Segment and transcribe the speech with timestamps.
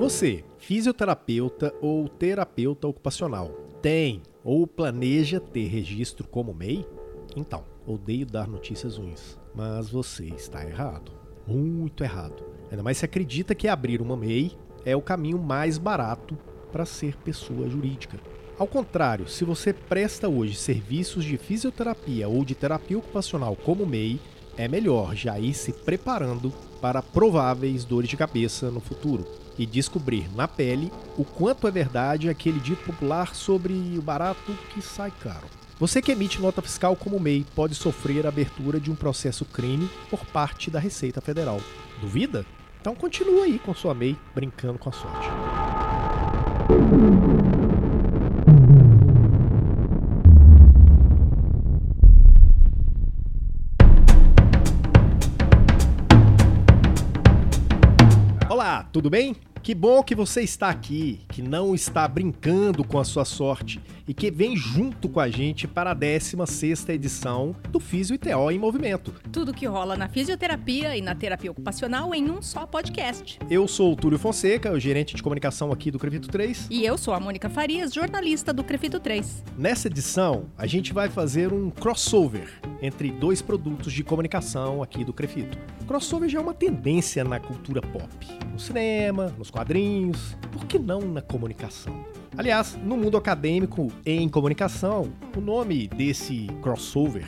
[0.00, 3.48] Você, fisioterapeuta ou terapeuta ocupacional,
[3.82, 6.86] tem ou planeja ter registro como MEI?
[7.36, 11.12] Então, odeio dar notícias ruins, mas você está errado.
[11.46, 12.42] Muito errado.
[12.70, 14.52] Ainda mais se acredita que abrir uma MEI
[14.86, 16.34] é o caminho mais barato
[16.72, 18.18] para ser pessoa jurídica.
[18.58, 24.18] Ao contrário, se você presta hoje serviços de fisioterapia ou de terapia ocupacional como MEI,
[24.56, 29.26] é melhor já ir se preparando para prováveis dores de cabeça no futuro
[29.58, 34.80] e descobrir na pele o quanto é verdade aquele dito popular sobre o barato que
[34.80, 35.46] sai caro.
[35.78, 39.88] Você que emite nota fiscal como MEI pode sofrer a abertura de um processo crime
[40.10, 41.60] por parte da Receita Federal.
[42.00, 42.44] Duvida?
[42.80, 45.59] Então continua aí com sua MEI brincando com a sorte.
[58.92, 59.36] Tudo bem?
[59.62, 64.14] Que bom que você está aqui, que não está brincando com a sua sorte e
[64.14, 69.14] que vem junto com a gente para a 16ª edição do Físio ITO em Movimento.
[69.30, 73.38] Tudo que rola na fisioterapia e na terapia ocupacional em um só podcast.
[73.50, 76.68] Eu sou o Túlio Fonseca, o gerente de comunicação aqui do Crefito 3.
[76.70, 79.44] E eu sou a Mônica Farias, jornalista do Crefito 3.
[79.58, 82.50] Nessa edição, a gente vai fazer um crossover
[82.80, 85.58] entre dois produtos de comunicação aqui do Crefito.
[85.86, 88.08] Crossover já é uma tendência na cultura pop,
[88.52, 92.04] no cinema, nos quadrinhos, por que não na comunicação?
[92.36, 97.26] Aliás, no mundo acadêmico em comunicação, o nome desse crossover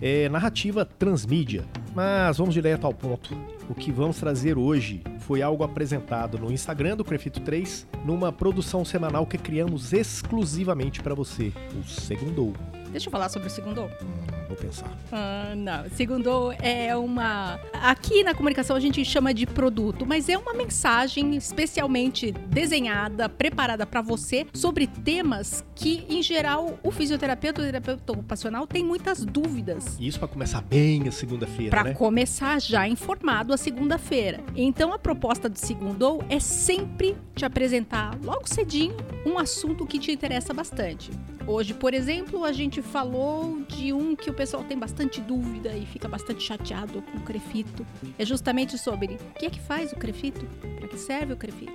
[0.00, 1.64] é narrativa transmídia.
[1.94, 3.36] Mas vamos direto ao ponto.
[3.68, 8.84] O que vamos trazer hoje foi algo apresentado no Instagram do Crefito 3, numa produção
[8.84, 12.52] semanal que criamos exclusivamente para você, o Segundou.
[12.92, 13.86] Deixa eu falar sobre o Segundou.
[14.02, 14.90] Hum, vou pensar.
[15.10, 15.88] Ah, não.
[15.96, 17.58] Segundou é uma.
[17.72, 23.86] Aqui na comunicação a gente chama de produto, mas é uma mensagem especialmente desenhada, preparada
[23.86, 29.96] para você sobre temas que, em geral, o fisioterapeuta ou terapeuta ocupacional tem muitas dúvidas.
[29.98, 31.94] Isso para começar bem a segunda-feira, Para né?
[31.94, 34.40] começar já informado a segunda-feira.
[34.54, 40.12] Então a proposta do Segundou é sempre te apresentar logo cedinho um assunto que te
[40.12, 41.10] interessa bastante.
[41.46, 45.86] Hoje, por exemplo, a gente falou de um que o pessoal tem bastante dúvida e
[45.86, 47.86] fica bastante chateado com o crefito.
[48.18, 50.46] É justamente sobre o que é que faz o crefito?
[50.78, 51.72] Para que serve o crefito?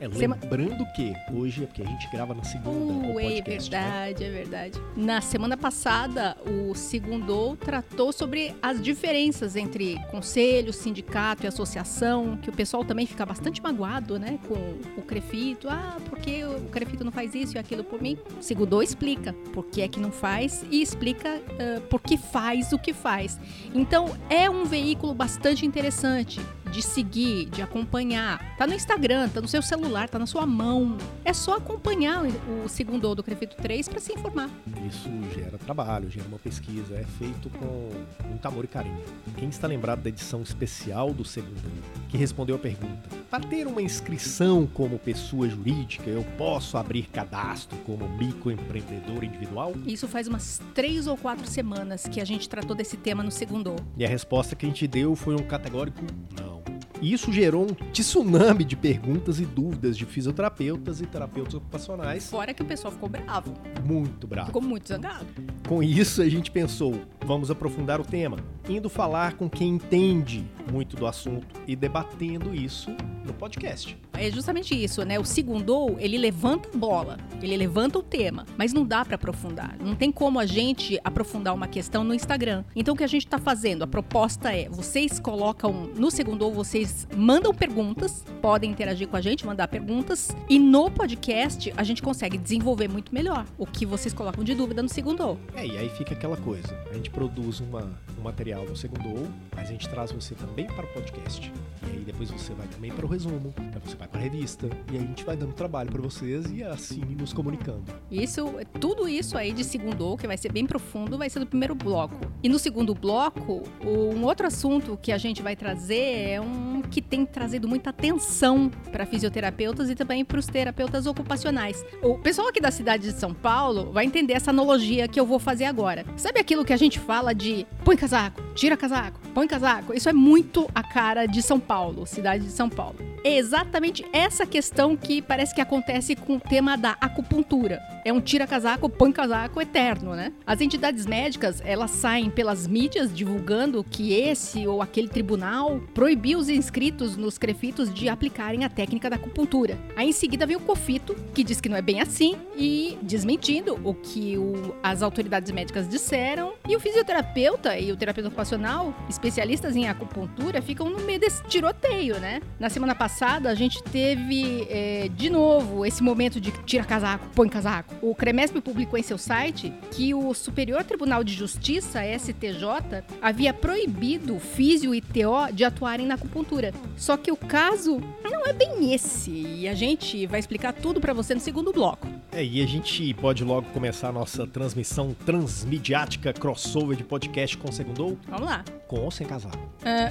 [0.00, 3.22] É, Sema- lembrando que hoje é porque a gente grava na segunda o Uh, é
[3.40, 3.80] podcast, né?
[3.80, 4.80] verdade, é verdade.
[4.96, 12.48] Na semana passada, o Segundou tratou sobre as diferenças entre conselho, sindicato e associação, que
[12.48, 14.54] o pessoal também fica bastante magoado, né, com
[14.96, 15.68] o Crefito.
[15.68, 18.16] Ah, porque o Crefito não faz isso e aquilo por mim?
[18.38, 22.72] O Segundou explica por que é que não faz e explica ah, por que faz
[22.72, 23.38] o que faz.
[23.74, 28.56] Então, é um veículo bastante interessante de seguir, de acompanhar.
[28.56, 30.96] Tá no Instagram, tá no seu celular, tá na sua mão.
[31.24, 32.24] É só acompanhar
[32.64, 34.50] o segundo do Crefito 3 para se informar.
[34.88, 37.90] Isso gera trabalho, gera uma pesquisa, é feito com
[38.26, 39.00] muito amor e carinho.
[39.36, 41.62] Quem está lembrado da edição especial do Segundo,
[42.08, 47.76] que respondeu a pergunta: para ter uma inscrição como pessoa jurídica, eu posso abrir cadastro
[47.78, 49.74] como microempreendedor individual?
[49.86, 53.76] Isso faz umas três ou quatro semanas que a gente tratou desse tema no segundo.
[53.96, 56.02] E a resposta que a gente deu foi um categórico
[56.38, 56.57] não.
[57.00, 62.52] E isso gerou um tsunami de perguntas e dúvidas de fisioterapeutas e terapeutas ocupacionais Fora
[62.52, 63.54] que o pessoal ficou bravo,
[63.84, 64.48] muito bravos.
[64.48, 65.26] ficou muito zangado.
[65.66, 68.38] Com isso, a gente pensou, vamos aprofundar o tema,
[68.68, 72.90] indo falar com quem entende muito do assunto e debatendo isso
[73.24, 73.96] no podcast.
[74.14, 75.18] É justamente isso, né?
[75.18, 79.76] O segundou, ele levanta a bola, ele levanta o tema, mas não dá para aprofundar.
[79.80, 82.64] Não tem como a gente aprofundar uma questão no Instagram.
[82.74, 83.82] Então o que a gente tá fazendo?
[83.82, 89.46] A proposta é, vocês colocam no segundou, vocês mandam perguntas, podem interagir com a gente,
[89.46, 94.44] mandar perguntas, e no podcast a gente consegue desenvolver muito melhor o que vocês colocam
[94.44, 95.38] de dúvida no segundou.
[95.54, 99.68] É, e aí fica aquela coisa, a gente produz uma, um material no Segundou, mas
[99.68, 101.52] a gente traz você também para o podcast.
[101.86, 104.68] E aí depois você vai também para o resumo, aí você vai para a revista,
[104.92, 107.84] e aí a gente vai dando trabalho para vocês e assim nos comunicando.
[108.10, 108.44] Isso,
[108.80, 112.18] tudo isso aí de segundou, que vai ser bem profundo, vai ser do primeiro bloco.
[112.42, 117.00] E no segundo bloco, um outro assunto que a gente vai trazer é um que
[117.00, 121.84] tem trazido muita atenção para fisioterapeutas e também para os terapeutas ocupacionais.
[122.02, 125.38] O pessoal aqui da cidade de São Paulo vai entender essa analogia que eu vou
[125.38, 126.04] fazer agora.
[126.16, 129.94] Sabe aquilo que a gente fala de põe casaco, tira casaco, põe casaco?
[129.94, 132.96] Isso é muito a cara de São Paulo, cidade de São Paulo.
[133.24, 137.80] É exatamente essa questão que parece que acontece com o tema da acupuntura.
[138.04, 140.32] É um tira-casaco, põe-casaco eterno, né?
[140.46, 146.48] As entidades médicas, elas saem pelas mídias divulgando que esse ou aquele tribunal proibiu os
[146.48, 149.78] inscritos nos crefitos de aplicarem a técnica da acupuntura.
[149.96, 153.78] Aí em seguida vem o COFITO, que diz que não é bem assim e desmentindo
[153.84, 156.54] o que o, as autoridades médicas disseram.
[156.68, 162.18] E o fisioterapeuta e o terapeuta ocupacional, especialistas em acupuntura, ficam no meio desse tiroteio,
[162.18, 162.40] né?
[162.58, 163.07] Na semana passada,
[163.48, 167.94] a gente teve é, de novo esse momento de tira casaco, põe casaco.
[168.02, 174.36] O CREMESP publicou em seu site que o Superior Tribunal de Justiça, STJ, havia proibido
[174.36, 176.72] o físio e TO de atuarem na acupuntura.
[176.96, 179.30] Só que o caso não é bem esse.
[179.30, 182.06] E a gente vai explicar tudo para você no segundo bloco.
[182.30, 187.70] É, e a gente pode logo começar a nossa transmissão transmidiática crossover de podcast com
[187.70, 188.18] o Segundou?
[188.28, 188.64] Vamos lá.
[188.86, 189.58] Com ou sem casaco?
[189.84, 190.10] É,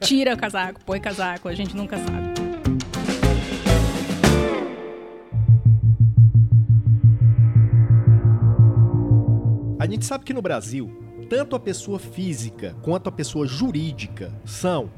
[0.00, 2.05] tira o casaco, põe casaco, a gente nunca sabe.
[9.86, 10.90] A gente sabe que no Brasil,
[11.30, 14.90] tanto a pessoa física quanto a pessoa jurídica são,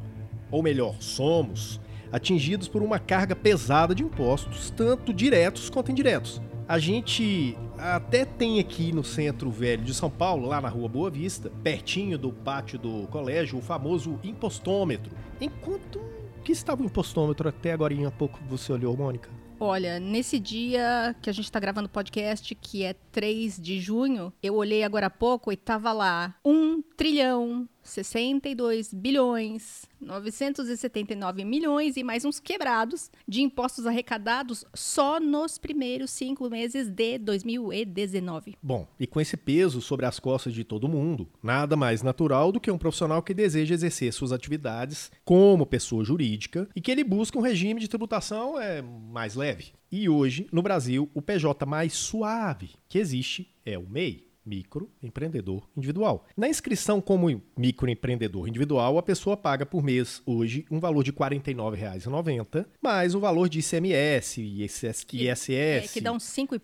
[0.51, 1.79] ou melhor, somos,
[2.11, 6.41] atingidos por uma carga pesada de impostos, tanto diretos quanto indiretos.
[6.67, 11.11] A gente até tem aqui no centro velho de São Paulo, lá na rua Boa
[11.11, 15.15] Vista, pertinho do pátio do colégio, o famoso impostômetro.
[15.39, 16.01] Enquanto
[16.43, 19.29] que estava o impostômetro até agora há pouco você olhou, Mônica?
[19.61, 24.33] Olha, nesse dia que a gente está gravando o podcast, que é 3 de junho,
[24.41, 32.05] eu olhei agora há pouco e tava lá 1 trilhão 62 bilhões 979 milhões e
[32.05, 38.57] mais uns quebrados de impostos arrecadados só nos primeiros cinco meses de 2019.
[38.63, 42.61] Bom, e com esse peso sobre as costas de todo mundo, nada mais natural do
[42.61, 47.39] que um profissional que deseja exercer suas atividades como pessoa jurídica e que ele busca
[47.39, 49.73] um regime de tributação é, mais leve.
[49.91, 56.27] E hoje, no Brasil, o PJ mais suave que existe é o MEI microempreendedor individual.
[56.37, 61.19] Na inscrição como microempreendedor individual, a pessoa paga por mês hoje um valor de R$
[61.19, 65.05] 49,90, mais o valor de ICMS e ISS.
[65.05, 66.57] Que, é, que dá uns 5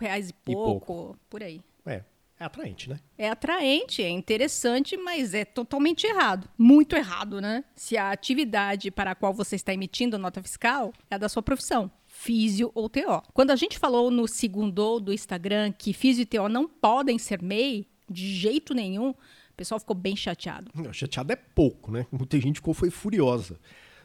[0.00, 1.60] reais e pouco, e pouco, por aí.
[1.86, 2.02] É,
[2.38, 2.98] é atraente, né?
[3.16, 6.48] É atraente, é interessante, mas é totalmente errado.
[6.58, 7.64] Muito errado, né?
[7.74, 11.42] Se a atividade para a qual você está emitindo nota fiscal é a da sua
[11.42, 13.22] profissão físio ou TO.
[13.32, 17.42] Quando a gente falou no segundo do Instagram que físio e TO não podem ser
[17.42, 19.16] MEI, de jeito nenhum, o
[19.56, 20.70] pessoal ficou bem chateado.
[20.74, 22.06] Não, chateado é pouco, né?
[22.12, 23.58] Muita gente ficou foi furiosa.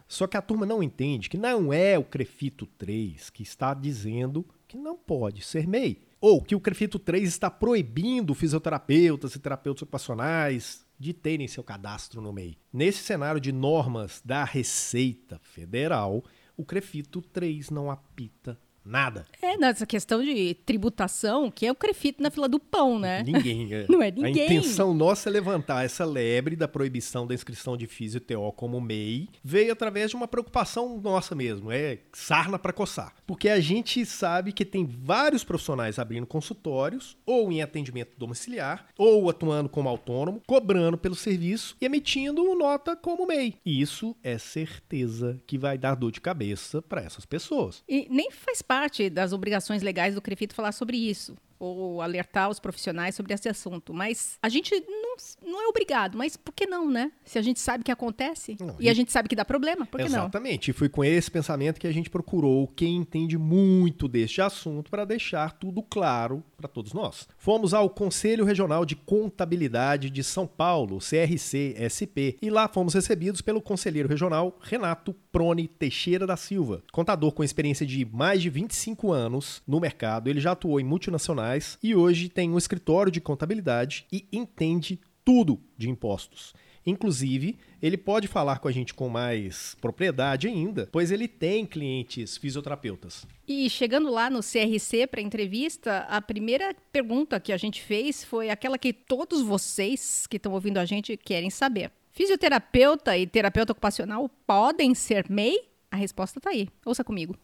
[0.08, 4.46] Só que a turma não entende que não é o Crefito 3 que está dizendo
[4.70, 6.02] que não pode ser MEI.
[6.22, 12.22] Ou que o Crefito 3 está proibindo fisioterapeutas e terapeutas ocupacionais de terem seu cadastro
[12.22, 12.58] no MEI.
[12.72, 16.24] Nesse cenário de normas da Receita Federal,
[16.58, 19.26] o Crefito 3 não apita nada.
[19.42, 23.24] É, nessa questão de tributação, que é o crefito na fila do pão, né?
[23.24, 23.74] Ninguém.
[23.74, 23.86] É.
[23.90, 24.42] Não é ninguém.
[24.42, 28.80] A intenção nossa é levantar essa lebre da proibição da inscrição de físio TO como
[28.80, 33.14] MEI, veio através de uma preocupação nossa mesmo, é sarna para coçar.
[33.26, 39.30] Porque a gente sabe que tem vários profissionais abrindo consultórios, ou em atendimento domiciliar, ou
[39.30, 43.56] atuando como autônomo, cobrando pelo serviço e emitindo nota como MEI.
[43.66, 47.84] E isso é certeza que vai dar dor de cabeça para essas pessoas.
[47.88, 52.48] E nem faz parte parte das obrigações legais do CREFITO falar sobre isso ou alertar
[52.48, 53.92] os profissionais sobre esse assunto.
[53.92, 55.07] Mas a gente não,
[55.46, 56.18] não é obrigado.
[56.18, 57.12] Mas por que não, né?
[57.24, 59.98] Se a gente sabe que acontece não, e, a gente sabe que dá problema, por
[59.98, 60.18] que exatamente.
[60.18, 60.24] não?
[60.26, 60.72] Exatamente.
[60.72, 65.06] E foi com esse pensamento que a gente procurou quem entende muito deste assunto para
[65.06, 67.28] deixar tudo claro para todos nós.
[67.38, 73.62] Fomos ao Conselho Regional de Contabilidade de São Paulo, CRC-SP, e lá fomos recebidos pelo
[73.62, 76.84] conselheiro regional Renato Prone Teixeira da Silva.
[76.92, 81.78] Contador com experiência de mais de 25 anos no mercado, ele já atuou em multinacionais
[81.82, 86.54] e hoje tem um escritório de contabilidade e entende tudo de impostos.
[86.86, 92.38] Inclusive, ele pode falar com a gente com mais propriedade ainda, pois ele tem clientes
[92.38, 93.28] fisioterapeutas.
[93.46, 98.50] E chegando lá no CRC para entrevista, a primeira pergunta que a gente fez foi
[98.50, 101.92] aquela que todos vocês que estão ouvindo a gente querem saber.
[102.14, 105.60] Fisioterapeuta e terapeuta ocupacional podem ser MEI?
[105.92, 106.70] A resposta está aí.
[106.86, 107.36] Ouça comigo.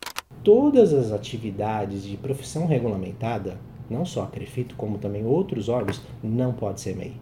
[0.42, 3.60] Todas as atividades de profissão regulamentada
[3.90, 7.16] não só a Crefito, como também outros órgãos, não pode ser MEI.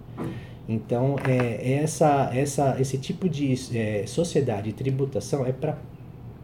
[0.67, 5.77] Então, é, essa, essa, esse tipo de é, sociedade de tributação é para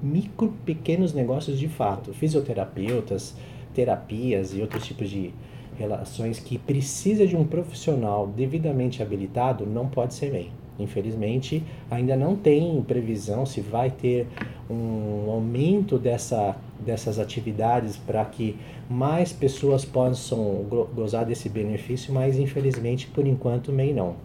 [0.01, 3.35] micro, pequenos negócios de fato, fisioterapeutas,
[3.73, 5.33] terapias e outros tipos de
[5.77, 10.51] relações que precisa de um profissional devidamente habilitado, não pode ser MEI.
[10.79, 14.27] Infelizmente, ainda não tem previsão se vai ter
[14.69, 18.55] um aumento dessa, dessas atividades para que
[18.89, 24.15] mais pessoas possam gozar desse benefício, mas infelizmente por enquanto MEI não.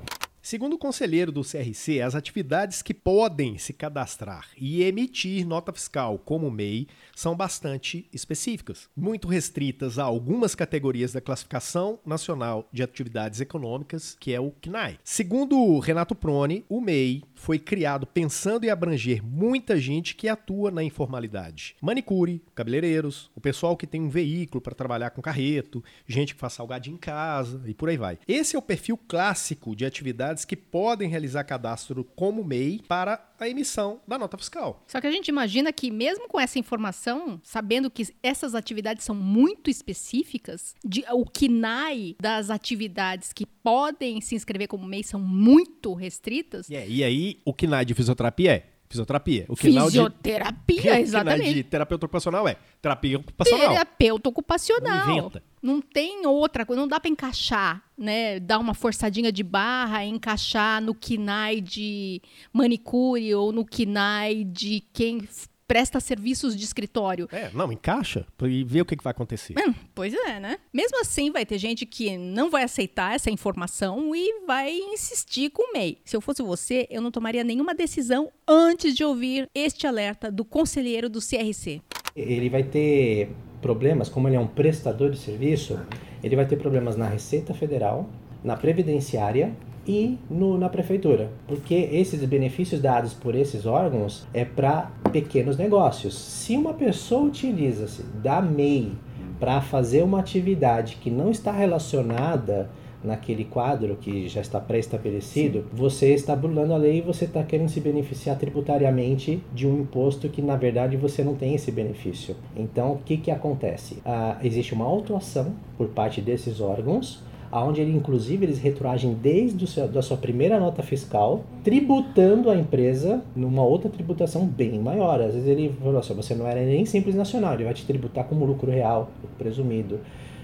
[0.44, 6.18] Segundo o conselheiro do CRC, as atividades que podem se cadastrar e emitir nota fiscal
[6.18, 13.40] como MEI são bastante específicas, muito restritas a algumas categorias da Classificação Nacional de Atividades
[13.40, 14.98] Econômicas, que é o CNAE.
[15.04, 20.82] Segundo Renato Prone, o MEI foi criado pensando em abranger muita gente que atua na
[20.82, 21.76] informalidade.
[21.80, 26.54] Manicure, cabeleireiros, o pessoal que tem um veículo para trabalhar com carreto, gente que faz
[26.54, 28.18] salgadinho em casa e por aí vai.
[28.26, 33.32] Esse é o perfil clássico de atividades entidades que podem realizar cadastro como MEI para
[33.38, 34.82] a emissão da nota fiscal.
[34.86, 39.14] Só que a gente imagina que, mesmo com essa informação, sabendo que essas atividades são
[39.14, 45.92] muito específicas, de, o KINAI das atividades que podem se inscrever como MEI são muito
[45.94, 46.68] restritas.
[46.68, 49.46] Yeah, e aí, o KINAI de fisioterapia é Fisioterapia.
[49.48, 51.50] O Fisioterapia, de, exatamente.
[51.50, 53.68] O de terapeuta ocupacional é terapia ocupacional.
[53.70, 55.06] Terapeuta ocupacional.
[55.06, 55.42] Não inventa.
[55.62, 58.38] Não tem outra coisa, não dá para encaixar, né?
[58.38, 62.20] Dar uma forçadinha de barra, encaixar no KINAI de
[62.52, 65.26] manicure ou no KINAI de quem
[65.66, 67.28] presta serviços de escritório.
[67.32, 69.54] É, não, encaixa e vê o que, que vai acontecer.
[69.58, 70.58] Hum, pois é, né?
[70.72, 75.70] Mesmo assim, vai ter gente que não vai aceitar essa informação e vai insistir com
[75.70, 75.98] o MEI.
[76.04, 80.44] Se eu fosse você, eu não tomaria nenhuma decisão antes de ouvir este alerta do
[80.44, 81.80] conselheiro do CRC.
[82.14, 85.80] Ele vai ter problemas, como ele é um prestador de serviço,
[86.22, 88.10] ele vai ter problemas na Receita Federal,
[88.42, 89.54] na Previdenciária
[89.86, 96.14] e no, na prefeitura, porque esses benefícios dados por esses órgãos é para pequenos negócios.
[96.14, 98.92] Se uma pessoa utiliza-se da MEI
[99.40, 102.70] para fazer uma atividade que não está relacionada
[103.02, 107.68] naquele quadro que já está pré-estabelecido, você está burlando a lei e você está querendo
[107.68, 112.36] se beneficiar tributariamente de um imposto que na verdade você não tem esse benefício.
[112.56, 113.98] Então, o que, que acontece?
[114.04, 117.24] Ah, existe uma autuação por parte desses órgãos
[117.60, 123.22] onde ele, inclusive eles retroagem desde seu, da sua primeira nota fiscal, tributando a empresa
[123.36, 125.20] numa outra tributação bem maior.
[125.20, 128.24] Às vezes ele falou assim, você não era nem simples nacional, ele vai te tributar
[128.24, 130.00] como lucro real, presumido.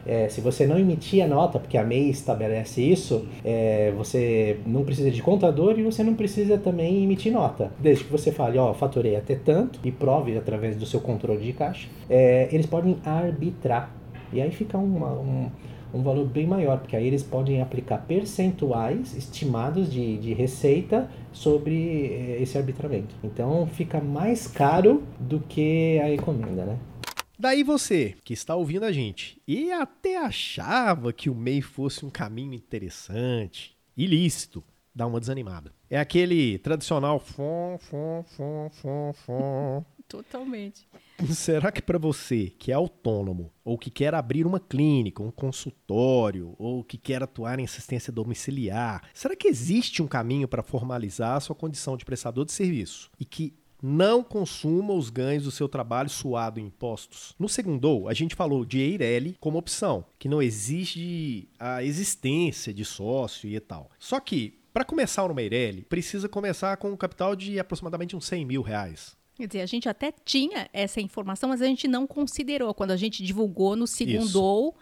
[0.06, 4.82] É, se você não emitir a nota, porque a MEI estabelece isso, é, você não
[4.82, 7.70] precisa de contador e você não precisa também emitir nota.
[7.78, 11.52] Desde que você fale, ó, faturei até tanto e prove através do seu controle de
[11.52, 13.92] caixa, é, eles podem arbitrar.
[14.32, 15.50] E aí fica uma, um,
[15.92, 22.06] um valor bem maior, porque aí eles podem aplicar percentuais estimados de, de receita sobre
[22.06, 23.14] eh, esse arbitramento.
[23.22, 26.78] Então fica mais caro do que a encomenda, né?
[27.38, 32.10] Daí você, que está ouvindo a gente, e até achava que o MEI fosse um
[32.10, 35.77] caminho interessante, ilícito, dá uma desanimada.
[35.90, 39.84] É aquele tradicional fom, fom, fom, fom, fom.
[40.08, 40.88] Totalmente.
[41.34, 46.54] Será que para você que é autônomo, ou que quer abrir uma clínica, um consultório,
[46.58, 51.40] ou que quer atuar em assistência domiciliar, será que existe um caminho para formalizar a
[51.40, 56.08] sua condição de prestador de serviço e que não consuma os ganhos do seu trabalho
[56.08, 57.34] suado em impostos.
[57.38, 62.84] No segundo, a gente falou de Eireli como opção, que não exige a existência de
[62.84, 63.90] sócio e tal.
[63.98, 68.44] Só que, para começar no Meirelli, precisa começar com um capital de aproximadamente uns 100
[68.44, 69.16] mil reais.
[69.34, 72.72] Quer dizer, a gente até tinha essa informação, mas a gente não considerou.
[72.72, 74.74] Quando a gente divulgou no segundo, uh,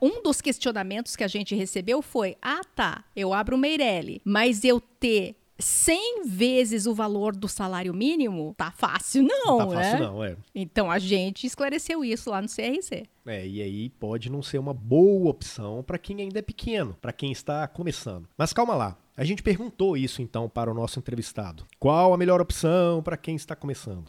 [0.00, 4.62] um dos questionamentos que a gente recebeu foi: ah, tá, eu abro o Meirelli, mas
[4.62, 9.74] eu ter 100 vezes o valor do salário mínimo, tá fácil não, tá né?
[9.74, 10.36] fácil não, é.
[10.54, 13.08] Então a gente esclareceu isso lá no CRC.
[13.26, 17.12] É, e aí pode não ser uma boa opção para quem ainda é pequeno, para
[17.12, 18.28] quem está começando.
[18.38, 21.64] Mas calma lá, a gente perguntou isso então para o nosso entrevistado.
[21.78, 24.04] Qual a melhor opção para quem está começando?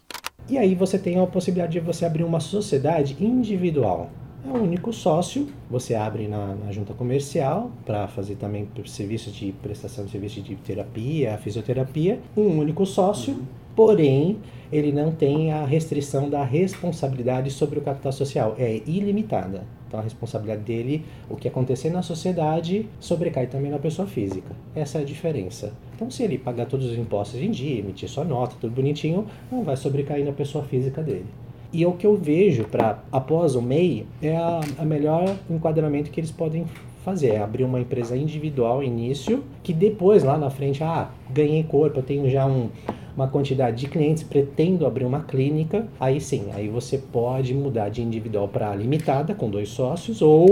[0.49, 4.09] E aí você tem a possibilidade de você abrir uma sociedade individual.
[4.45, 9.51] É um único sócio, você abre na, na junta comercial para fazer também serviços de
[9.61, 13.45] prestação de serviço de terapia, fisioterapia, um único sócio, uhum.
[13.77, 14.37] Porém
[14.71, 19.63] ele não tem a restrição da responsabilidade sobre o capital social, é ilimitada.
[19.87, 24.53] Então a responsabilidade dele, o que acontecer na sociedade, sobrecai também na pessoa física.
[24.75, 25.71] Essa é a diferença.
[25.95, 29.63] Então se ele pagar todos os impostos em dia, emitir sua nota, tudo bonitinho, não
[29.63, 31.27] vai sobrecair na pessoa física dele.
[31.71, 36.19] E o que eu vejo para após o MEI é a, a melhor enquadramento que
[36.19, 36.65] eles podem
[37.05, 41.99] fazer, é abrir uma empresa individual início, que depois lá na frente, ah, ganhei corpo,
[41.99, 42.69] eu tenho já um,
[43.17, 48.03] uma quantidade de clientes, pretendo abrir uma clínica, aí sim, aí você pode mudar de
[48.03, 50.47] individual para limitada, com dois sócios, ou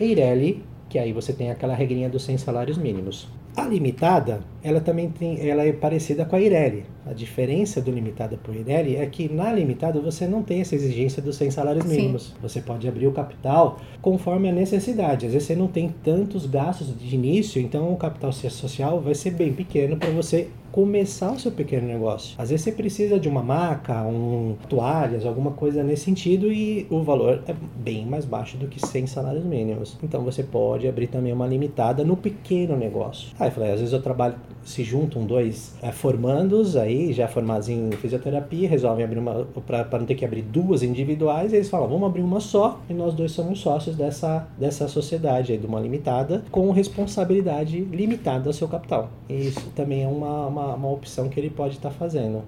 [0.00, 3.28] Eireli, que aí você tem aquela regrinha dos 100 salários mínimos.
[3.56, 6.84] A limitada, ela também tem, ela é parecida com a Ireli.
[7.06, 10.74] A diferença do limitada para o Ireli é que na limitada você não tem essa
[10.74, 12.28] exigência dos 100 salários mínimos.
[12.28, 12.34] Sim.
[12.42, 15.26] Você pode abrir o capital conforme a necessidade.
[15.26, 19.30] Às vezes você não tem tantos gastos de início, então o capital social vai ser
[19.30, 22.34] bem pequeno para você começar o seu pequeno negócio.
[22.38, 27.02] Às vezes você precisa de uma maca, um toalhas, alguma coisa nesse sentido e o
[27.02, 29.96] valor é bem mais baixo do que 100 salários mínimos.
[30.02, 33.30] Então você pode abrir também uma limitada no pequeno negócio.
[33.38, 37.68] Aí eu falei, às vezes eu trabalho, se juntam dois é, formandos aí, já formados
[37.68, 42.08] em fisioterapia, resolvem abrir uma, para não ter que abrir duas individuais, eles falam, vamos
[42.08, 46.44] abrir uma só e nós dois somos sócios dessa, dessa sociedade aí, de uma limitada,
[46.50, 49.10] com responsabilidade limitada ao seu capital.
[49.28, 52.42] E isso também é uma, uma uma, opção que ele pode estar tá fazendo.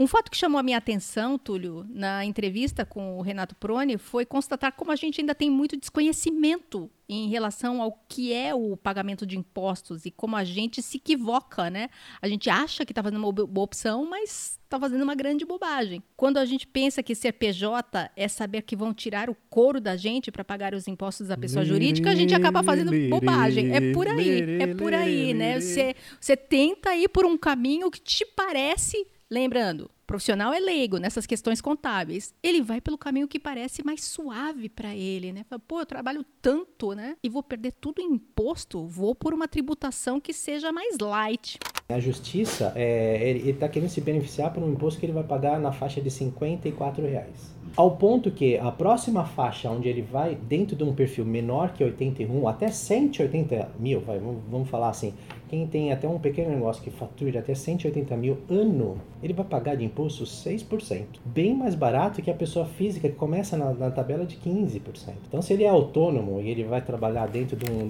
[0.00, 4.24] Um fato que chamou a minha atenção, Túlio, na entrevista com o Renato Proni, foi
[4.24, 9.26] constatar como a gente ainda tem muito desconhecimento em relação ao que é o pagamento
[9.26, 11.90] de impostos e como a gente se equivoca, né?
[12.22, 16.02] A gente acha que está fazendo uma boa opção, mas está fazendo uma grande bobagem.
[16.16, 19.98] Quando a gente pensa que ser PJ é saber que vão tirar o couro da
[19.98, 23.76] gente para pagar os impostos da pessoa jurídica, a gente acaba fazendo bobagem.
[23.76, 25.60] É por aí, é por aí, né?
[25.60, 31.24] Você, você tenta ir por um caminho que te parece Lembrando, profissional é leigo nessas
[31.24, 32.34] questões contábeis.
[32.42, 35.44] Ele vai pelo caminho que parece mais suave para ele, né?
[35.48, 37.16] Fala, Pô, eu trabalho tanto, né?
[37.22, 38.84] E vou perder tudo em imposto.
[38.84, 41.60] Vou por uma tributação que seja mais light.
[41.88, 45.60] A justiça, é, ele está querendo se beneficiar por um imposto que ele vai pagar
[45.60, 47.54] na faixa de 54 reais.
[47.76, 51.84] Ao ponto que a próxima faixa, onde ele vai dentro de um perfil menor que
[51.84, 55.14] 81, até 180 mil, vai, vamos, vamos falar assim,
[55.50, 59.76] quem tem até um pequeno negócio que fature até 180 mil ano, ele vai pagar
[59.76, 61.06] de imposto 6%.
[61.24, 64.80] Bem mais barato que a pessoa física que começa na, na tabela de 15%.
[65.26, 67.84] Então, se ele é autônomo e ele vai trabalhar dentro de um,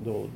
[0.00, 0.26] de um,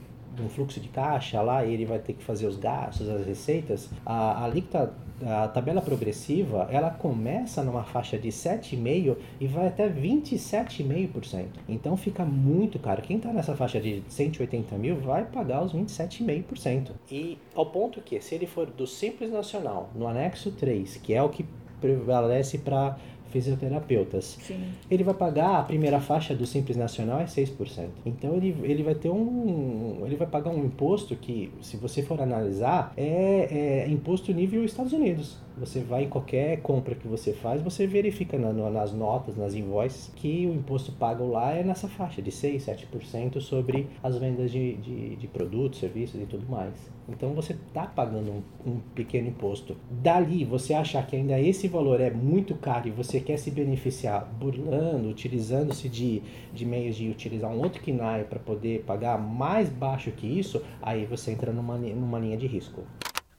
[0.42, 4.14] um fluxo de caixa lá ele vai ter que fazer os gastos, as receitas, a,
[4.14, 4.92] a alíquota,
[5.24, 11.46] a tabela progressiva, ela começa numa faixa de 7,5% e vai até 27,5%.
[11.68, 13.00] Então fica muito caro.
[13.02, 16.90] Quem está nessa faixa de 180 mil vai pagar os 27,5%.
[17.10, 21.22] E ao ponto que, se ele for do Simples Nacional, no anexo 3, que é
[21.22, 21.46] o que
[21.80, 22.96] prevalece para
[23.30, 24.38] fisioterapeutas.
[24.40, 24.60] Sim.
[24.90, 27.88] Ele vai pagar a primeira faixa do Simples Nacional é 6%.
[28.04, 30.02] Então ele, ele vai ter um.
[30.04, 34.92] Ele vai pagar um imposto que, se você for analisar, é, é imposto nível Estados
[34.92, 35.45] Unidos.
[35.58, 40.12] Você vai em qualquer compra que você faz, você verifica na, nas notas, nas invoices,
[40.14, 44.74] que o imposto pago lá é nessa faixa de 6, 7% sobre as vendas de,
[44.74, 46.74] de, de, produtos, serviços e tudo mais.
[47.08, 49.76] Então você está pagando um, um, pequeno imposto.
[49.90, 54.26] Dali, você achar que ainda esse valor é muito caro e você quer se beneficiar
[54.38, 60.10] burlando, utilizando-se de, de meios de utilizar um outro KNAI para poder pagar mais baixo
[60.10, 62.82] que isso, aí você entra numa, numa linha de risco.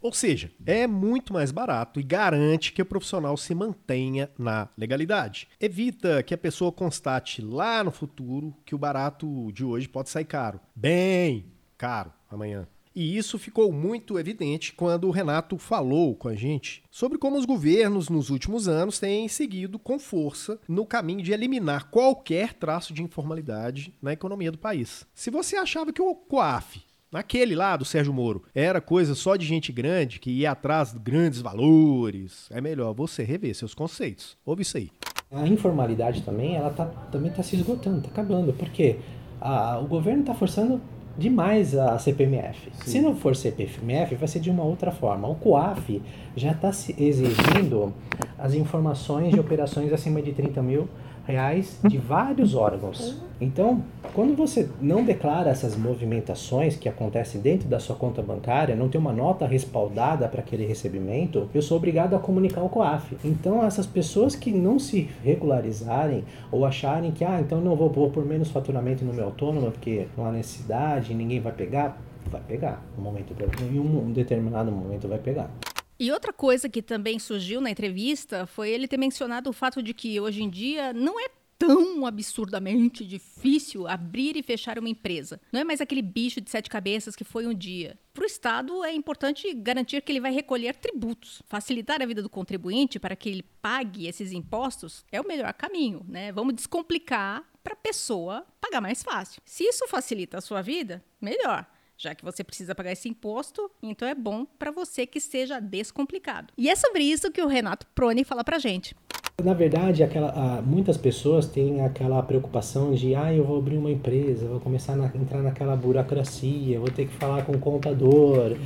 [0.01, 5.47] Ou seja, é muito mais barato e garante que o profissional se mantenha na legalidade.
[5.59, 10.25] Evita que a pessoa constate lá no futuro que o barato de hoje pode sair
[10.25, 10.59] caro.
[10.75, 11.45] Bem
[11.77, 12.67] caro amanhã.
[12.99, 17.45] E isso ficou muito evidente quando o Renato falou com a gente sobre como os
[17.45, 23.03] governos nos últimos anos têm seguido com força no caminho de eliminar qualquer traço de
[23.03, 25.05] informalidade na economia do país.
[25.13, 29.45] Se você achava que o COAF Naquele lá do Sérgio Moro, era coisa só de
[29.45, 32.47] gente grande que ia atrás de grandes valores.
[32.51, 34.37] É melhor você rever seus conceitos.
[34.45, 34.91] Ouve isso aí.
[35.31, 38.51] A informalidade também, ela tá, também está se esgotando, está acabando.
[38.51, 38.97] Porque
[39.39, 40.81] a, o governo está forçando
[41.17, 42.71] demais a CPMF.
[42.73, 42.91] Sim.
[42.91, 45.27] Se não for CPMF, vai ser de uma outra forma.
[45.27, 46.01] O COAF
[46.35, 47.93] já está exigindo
[48.37, 50.87] as informações de operações acima de 30 mil
[51.27, 53.21] reais de vários órgãos.
[53.39, 58.87] Então, quando você não declara essas movimentações que acontecem dentro da sua conta bancária, não
[58.87, 63.17] tem uma nota respaldada para aquele recebimento, eu sou obrigado a comunicar ao COAF.
[63.23, 68.09] Então, essas pessoas que não se regularizarem ou acharem que, ah, então não vou, vou
[68.09, 72.81] por menos faturamento no meu autônomo porque não há necessidade, ninguém vai pegar, vai pegar.
[72.97, 73.35] Um momento,
[73.69, 75.51] em um determinado momento vai pegar.
[75.99, 79.93] E outra coisa que também surgiu na entrevista foi ele ter mencionado o fato de
[79.93, 85.41] que hoje em dia não é tão absurdamente difícil abrir e fechar uma empresa.
[85.51, 87.97] Não é mais aquele bicho de sete cabeças que foi um dia.
[88.13, 91.41] Para o Estado, é importante garantir que ele vai recolher tributos.
[91.47, 96.05] Facilitar a vida do contribuinte para que ele pague esses impostos é o melhor caminho,
[96.07, 96.31] né?
[96.31, 99.41] Vamos descomplicar para a pessoa pagar mais fácil.
[99.43, 101.65] Se isso facilita a sua vida, melhor
[101.97, 106.53] já que você precisa pagar esse imposto, então é bom para você que seja descomplicado.
[106.57, 108.95] E é sobre isso que o Renato Proni fala pra gente.
[109.43, 114.47] Na verdade, aquela, muitas pessoas têm aquela preocupação de, ah, eu vou abrir uma empresa,
[114.47, 118.57] vou começar a entrar naquela burocracia, vou ter que falar com o contador.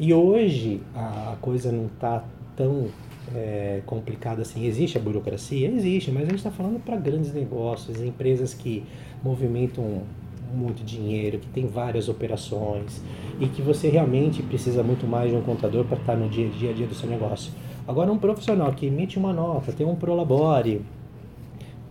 [0.00, 2.24] E hoje a coisa não está
[2.56, 2.88] tão
[3.34, 4.64] é, complicada assim.
[4.64, 5.68] Existe a burocracia?
[5.68, 8.84] Existe, mas a gente está falando para grandes negócios, empresas que
[9.22, 10.02] movimentam
[10.54, 13.02] muito dinheiro, que tem várias operações
[13.40, 16.70] e que você realmente precisa muito mais de um contador para estar no dia, dia
[16.70, 17.52] a dia do seu negócio.
[17.86, 20.82] Agora, um profissional que emite uma nota, tem um prolabore,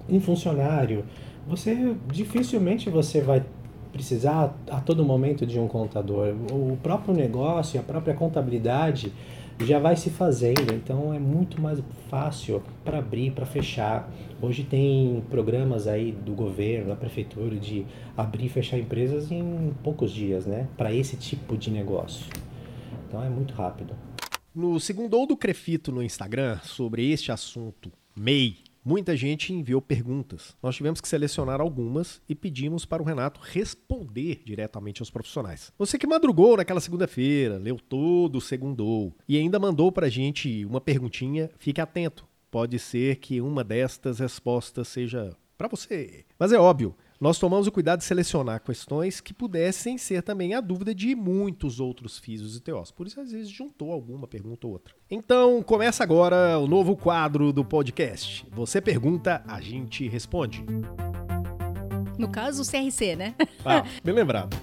[0.10, 1.06] um funcionário,
[1.48, 3.44] você dificilmente você vai
[3.94, 6.36] precisar a todo momento de um contador.
[6.52, 9.14] O próprio negócio, a própria contabilidade
[9.60, 14.12] já vai se fazendo, então é muito mais fácil para abrir, para fechar.
[14.42, 17.86] Hoje tem programas aí do governo, da prefeitura de
[18.18, 20.68] abrir e fechar empresas em poucos dias, né?
[20.76, 22.26] Para esse tipo de negócio.
[23.08, 23.96] Então é muito rápido.
[24.54, 30.56] No segundo do Crefito no Instagram sobre este assunto, MEI, muita gente enviou perguntas.
[30.62, 35.74] Nós tivemos que selecionar algumas e pedimos para o Renato responder diretamente aos profissionais.
[35.78, 40.80] Você que madrugou naquela segunda-feira, leu todo segundou e ainda mandou para a gente uma
[40.80, 42.28] perguntinha, fique atento.
[42.52, 46.24] Pode ser que uma destas respostas seja para você.
[46.38, 50.60] Mas é óbvio, nós tomamos o cuidado de selecionar questões que pudessem ser também a
[50.60, 52.92] dúvida de muitos outros físicos e teós.
[52.92, 54.94] Por isso, às vezes, juntou alguma pergunta ou outra.
[55.10, 58.46] Então, começa agora o novo quadro do podcast.
[58.52, 60.66] Você pergunta, a gente responde.
[62.18, 63.36] No caso, o CRC, né?
[63.64, 64.56] Ah, bem lembrado.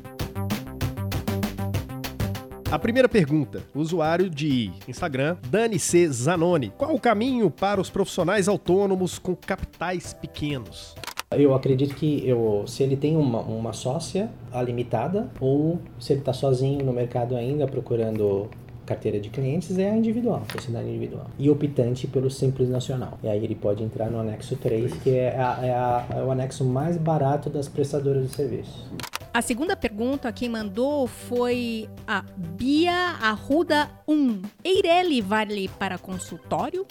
[2.71, 6.09] A primeira pergunta, usuário de Instagram, Dani C.
[6.09, 6.71] Zanoni.
[6.71, 10.95] Qual o caminho para os profissionais autônomos com capitais pequenos?
[11.37, 14.31] Eu acredito que eu, se ele tem uma, uma sócia
[14.65, 18.49] limitada ou se ele está sozinho no mercado ainda procurando
[18.85, 21.27] carteira de clientes é a individual, sociedade individual.
[21.39, 23.19] E optante pelo Simples Nacional.
[23.23, 26.31] E aí ele pode entrar no anexo 3, que é, a, é, a, é o
[26.31, 28.91] anexo mais barato das prestadoras de serviço.
[29.33, 34.43] A segunda pergunta quem mandou foi a Bia Arruda 1.
[34.63, 36.87] Eireli vale para consultório?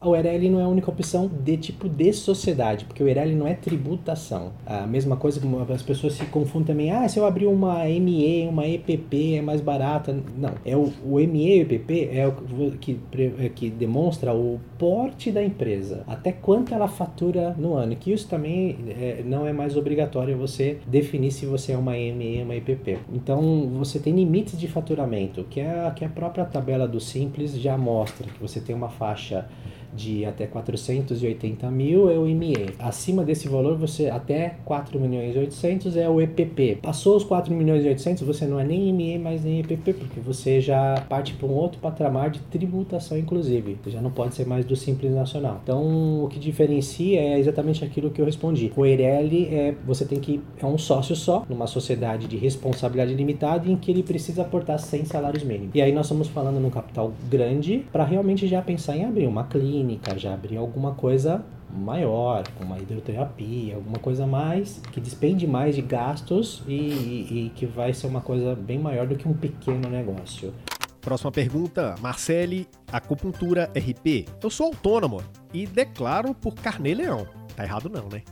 [0.00, 3.48] O ERL não é a única opção de tipo de sociedade, porque o ERL não
[3.48, 4.52] é tributação.
[4.64, 8.46] A mesma coisa que as pessoas se confundem também, ah, se eu abrir uma ME,
[8.46, 10.16] uma EPP é mais barata.
[10.36, 12.32] Não, é o, o ME e o EPP é o
[12.78, 13.00] que,
[13.40, 18.28] é que demonstra o porte da empresa, até quanto ela fatura no ano, que isso
[18.28, 22.98] também é, não é mais obrigatório você definir se você é uma ME uma EPP.
[23.12, 27.76] Então, você tem limites de faturamento, que é, que a própria tabela do Simples já
[27.76, 29.48] mostra, que você tem uma faixa
[29.94, 32.70] de até 480 mil é o ME.
[32.78, 36.78] Acima desse valor, você até 4 milhões e 800 é o EPP.
[36.82, 40.20] Passou os 4 milhões e 800, você não é nem ME mais nem EPP, porque
[40.20, 43.78] você já parte para um outro patamar de tributação, inclusive.
[43.82, 45.60] Você já não pode ser mais do Simples Nacional.
[45.62, 48.72] Então, o que diferencia é exatamente aquilo que eu respondi.
[48.76, 53.68] O EIRELI é você tem que é um sócio só numa sociedade de responsabilidade limitada
[53.68, 55.70] em que ele precisa aportar 100 salários mínimos.
[55.74, 59.44] E aí nós estamos falando num capital grande para realmente já pensar em abrir uma
[59.44, 65.74] clínica clínica, já abrir alguma coisa maior, uma hidroterapia, alguma coisa mais que despende mais
[65.76, 69.34] de gastos e, e, e, que vai ser uma coisa bem maior do que um
[69.34, 70.52] pequeno negócio.
[71.00, 74.26] Próxima pergunta, Marcele, acupuntura RP.
[74.42, 75.22] Eu sou autônomo
[75.54, 77.26] e declaro por carnê leão.
[77.54, 78.22] Tá errado não, né?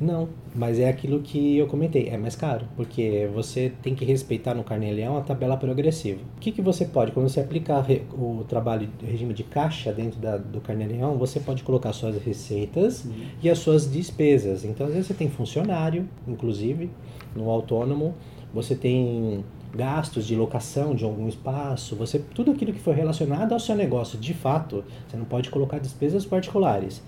[0.00, 4.54] Não, mas é aquilo que eu comentei, é mais caro, porque você tem que respeitar
[4.54, 6.20] no carnê-leão a tabela progressiva.
[6.36, 7.84] O que, que você pode, quando você aplica
[8.14, 13.04] o trabalho, o regime de caixa dentro da, do carnê-leão, você pode colocar suas receitas
[13.04, 13.12] uhum.
[13.42, 14.64] e as suas despesas.
[14.64, 16.90] Então, às vezes você tem funcionário, inclusive,
[17.36, 18.14] no autônomo,
[18.54, 23.60] você tem gastos de locação de algum espaço, você tudo aquilo que for relacionado ao
[23.60, 27.02] seu negócio, de fato, você não pode colocar despesas particulares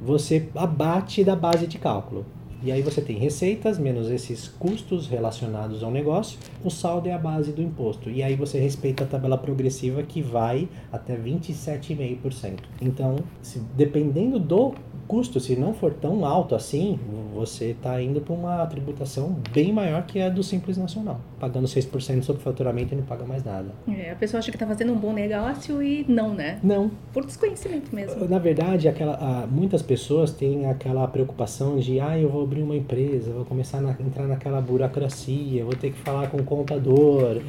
[0.00, 2.24] você abate da base de cálculo.
[2.64, 7.18] E aí você tem receitas menos esses custos relacionados ao negócio, o saldo é a
[7.18, 8.08] base do imposto.
[8.08, 12.60] E aí você respeita a tabela progressiva que vai até 27,5%.
[12.80, 14.72] Então, se, dependendo do
[15.06, 16.98] custo, se não for tão alto assim,
[17.34, 21.20] você está indo para uma tributação bem maior que a do Simples Nacional.
[21.38, 23.66] Pagando 6% sobre faturamento e não paga mais nada.
[23.88, 26.58] É, a pessoa acha que está fazendo um bom negócio e não, né?
[26.62, 26.90] Não.
[27.12, 28.28] Por desconhecimento mesmo.
[28.28, 33.32] Na verdade, aquela, muitas pessoas têm aquela preocupação de, ah, eu vou abrir uma empresa,
[33.32, 37.40] vou começar a entrar naquela burocracia, vou ter que falar com o contador.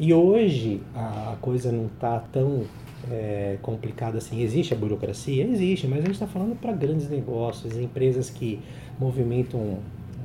[0.00, 2.62] E hoje a coisa não está tão
[3.10, 4.42] é, complicada assim.
[4.42, 5.44] Existe a burocracia?
[5.44, 8.60] Existe, mas a gente está falando para grandes negócios, empresas que
[8.98, 9.78] movimentam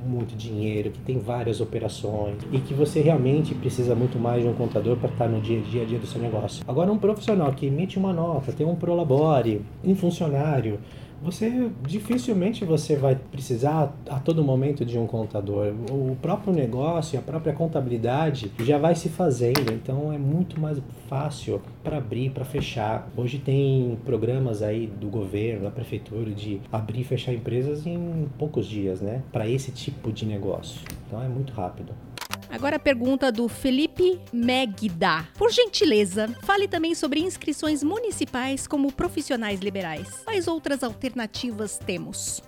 [0.04, 4.54] muito dinheiro, que tem várias operações e que você realmente precisa muito mais de um
[4.54, 6.62] contador para estar no dia, dia a dia do seu negócio.
[6.68, 10.78] Agora, um profissional que emite uma nota, tem um prolabore, um funcionário,
[11.24, 15.72] você dificilmente você vai precisar a todo momento de um contador.
[15.90, 21.62] O próprio negócio, a própria contabilidade já vai se fazendo, então é muito mais fácil
[21.82, 23.08] para abrir, para fechar.
[23.16, 28.66] Hoje tem programas aí do governo, da prefeitura de abrir e fechar empresas em poucos
[28.66, 29.22] dias, né?
[29.32, 30.82] Para esse tipo de negócio.
[31.06, 31.92] Então é muito rápido.
[32.54, 35.26] Agora a pergunta do Felipe Megda.
[35.36, 40.22] Por gentileza, fale também sobre inscrições municipais como profissionais liberais.
[40.24, 42.40] Quais outras alternativas temos?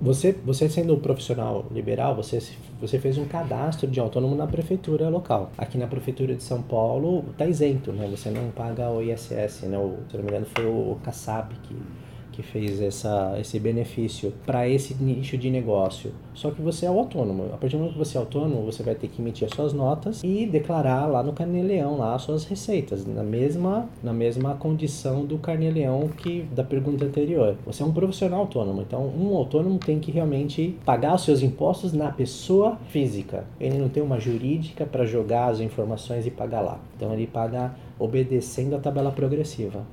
[0.00, 2.38] Você, você sendo um profissional liberal, você,
[2.80, 5.50] você fez um cadastro de autônomo na prefeitura local.
[5.58, 8.06] Aqui na prefeitura de São Paulo está isento, né?
[8.08, 9.76] Você não paga o ISS, né?
[9.76, 11.76] O, se não me engano foi o Kassab que
[12.40, 16.12] que fez essa, esse benefício para esse nicho de negócio.
[16.34, 17.46] Só que você é o autônomo.
[17.52, 19.72] A partir do momento que você é autônomo, você vai ter que emitir as suas
[19.72, 25.24] notas e declarar lá no Carnê-Leão lá as suas receitas, na mesma, na mesma condição
[25.24, 27.56] do Carnê-Leão que da pergunta anterior.
[27.66, 31.92] Você é um profissional autônomo, então um autônomo tem que realmente pagar os seus impostos
[31.92, 33.44] na pessoa física.
[33.60, 36.80] Ele não tem uma jurídica para jogar as informações e pagar lá.
[36.96, 39.84] Então ele paga obedecendo a tabela progressiva.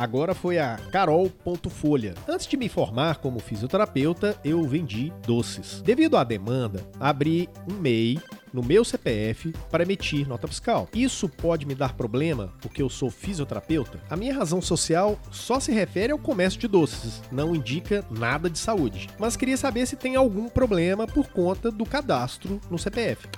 [0.00, 2.14] Agora foi a Carol.folha.
[2.26, 5.82] Antes de me formar como fisioterapeuta, eu vendi doces.
[5.82, 8.18] Devido à demanda, abri um MEI
[8.50, 10.88] no meu CPF para emitir nota fiscal.
[10.94, 14.00] Isso pode me dar problema porque eu sou fisioterapeuta?
[14.08, 18.58] A minha razão social só se refere ao comércio de doces, não indica nada de
[18.58, 19.06] saúde.
[19.18, 23.28] Mas queria saber se tem algum problema por conta do cadastro no CPF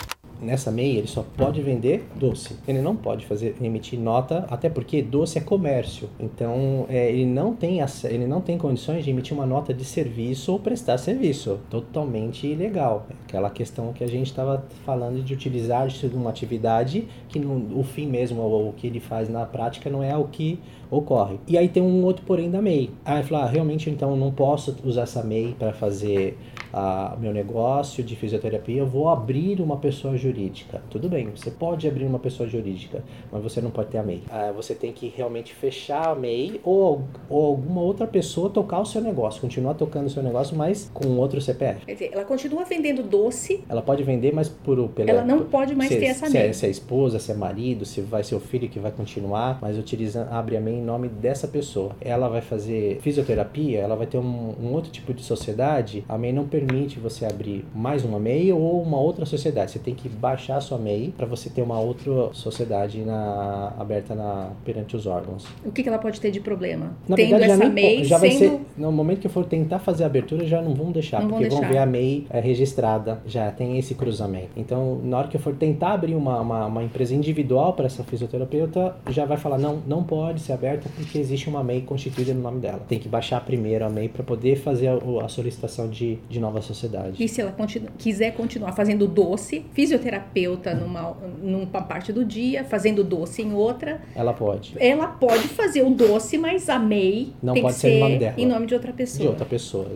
[0.42, 2.56] nessa MEI ele só pode vender doce.
[2.66, 6.08] Ele não pode fazer emitir nota, até porque doce é comércio.
[6.18, 10.52] Então é, ele não tem ele não tem condições de emitir uma nota de serviço
[10.52, 11.60] ou prestar serviço.
[11.70, 13.06] Totalmente ilegal.
[13.24, 17.78] Aquela questão que a gente estava falando de utilizar isso de uma atividade que no,
[17.78, 20.58] o fim mesmo ou o que ele faz na prática não é o que
[20.92, 21.40] ocorre.
[21.48, 22.90] E aí tem um outro porém da MEI.
[23.04, 26.36] Aí fala, ah, realmente então não posso usar essa MEI para fazer
[26.72, 30.82] o meu negócio de fisioterapia, eu vou abrir uma pessoa jurídica.
[30.88, 34.22] Tudo bem, você pode abrir uma pessoa jurídica, mas você não pode ter a MEI.
[34.30, 38.86] Ah, você tem que realmente fechar a MEI ou, ou alguma outra pessoa tocar o
[38.86, 41.84] seu negócio, continuar tocando o seu negócio, mas com outro CPF.
[41.84, 43.62] Quer dizer, ela continua vendendo doce.
[43.68, 46.48] Ela pode vender, mas por pela, Ela não pode mais se, ter essa se MEI.
[46.48, 49.58] É, se é esposa, se é marido, se vai ser o filho que vai continuar,
[49.60, 51.92] mas utiliza, abre a MEI nome dessa pessoa.
[52.00, 56.32] Ela vai fazer fisioterapia, ela vai ter um, um outro tipo de sociedade, a MEI
[56.32, 59.72] não permite você abrir mais uma MEI ou uma outra sociedade.
[59.72, 64.14] Você tem que baixar a sua MEI para você ter uma outra sociedade na, aberta
[64.14, 65.46] na, perante os órgãos.
[65.64, 66.92] O que, que ela pode ter de problema?
[67.08, 68.58] Na Tendo verdade, essa já, nem, MEI já vai sendo...
[68.58, 68.60] ser.
[68.76, 71.48] No momento que for tentar fazer a abertura, já não vão deixar, Não vão porque
[71.50, 71.72] vão deixar.
[71.72, 74.50] ver a MEI é, registrada, já tem esse cruzamento.
[74.56, 78.02] Então, na hora que eu for tentar abrir uma, uma, uma empresa individual para essa
[78.04, 82.40] fisioterapeuta, já vai falar: não, não pode ser aberta porque existe uma MEI constituída no
[82.40, 82.80] nome dela.
[82.88, 86.60] Tem que baixar primeiro a MEI para poder fazer a, a solicitação de, de nova
[86.60, 87.22] sociedade.
[87.22, 93.02] E se ela continu- quiser continuar fazendo doce, fisioterapeuta numa, numa parte do dia, fazendo
[93.04, 94.74] doce em outra, Ela pode.
[94.78, 98.00] ela pode fazer o doce, mas a MEI Não tem pode que ser ser em
[98.00, 98.34] nome dela.
[98.38, 99.20] em nome de outra pessoa.
[99.22, 99.86] De outra pessoa.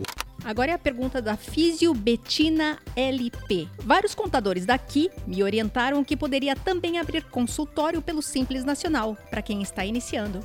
[0.47, 3.67] Agora é a pergunta da Físio Betina LP.
[3.83, 9.61] Vários contadores daqui me orientaram que poderia também abrir consultório pelo Simples Nacional, para quem
[9.61, 10.39] está iniciando.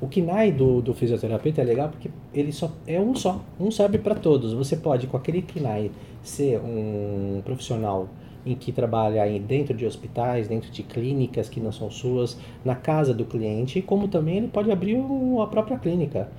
[0.00, 3.98] O KNAI do, do fisioterapeuta é legal porque ele só é um só, um serve
[3.98, 4.54] para todos.
[4.54, 5.90] Você pode, com aquele KNAI,
[6.22, 8.08] ser um profissional
[8.46, 13.12] em que trabalha dentro de hospitais, dentro de clínicas que não são suas, na casa
[13.12, 14.96] do cliente, como também ele pode abrir
[15.42, 16.32] a própria clínica.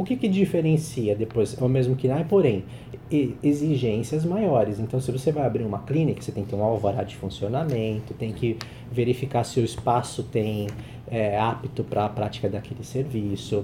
[0.00, 1.60] O que, que diferencia depois?
[1.60, 2.64] É o mesmo KNAI, porém,
[3.10, 4.80] e- exigências maiores.
[4.80, 8.14] Então, se você vai abrir uma clínica, você tem que ter um alvará de funcionamento,
[8.14, 8.56] tem que
[8.90, 10.68] verificar se o espaço tem
[11.06, 13.62] é, apto para a prática daquele serviço.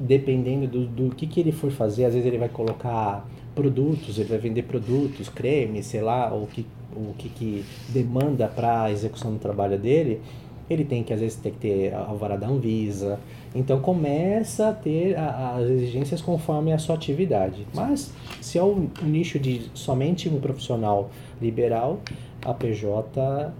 [0.00, 4.30] Dependendo do, do que, que ele for fazer, às vezes ele vai colocar produtos, ele
[4.30, 9.32] vai vender produtos, cremes, sei lá, ou que, o que, que demanda para a execução
[9.32, 10.20] do trabalho dele,
[10.68, 13.18] ele tem que, às vezes, ter que ter alvará da Anvisa.
[13.54, 17.66] Então, começa a ter a- as exigências conforme a sua atividade.
[17.74, 22.00] Mas, se é um nicho de somente um profissional liberal,
[22.44, 23.52] a PJ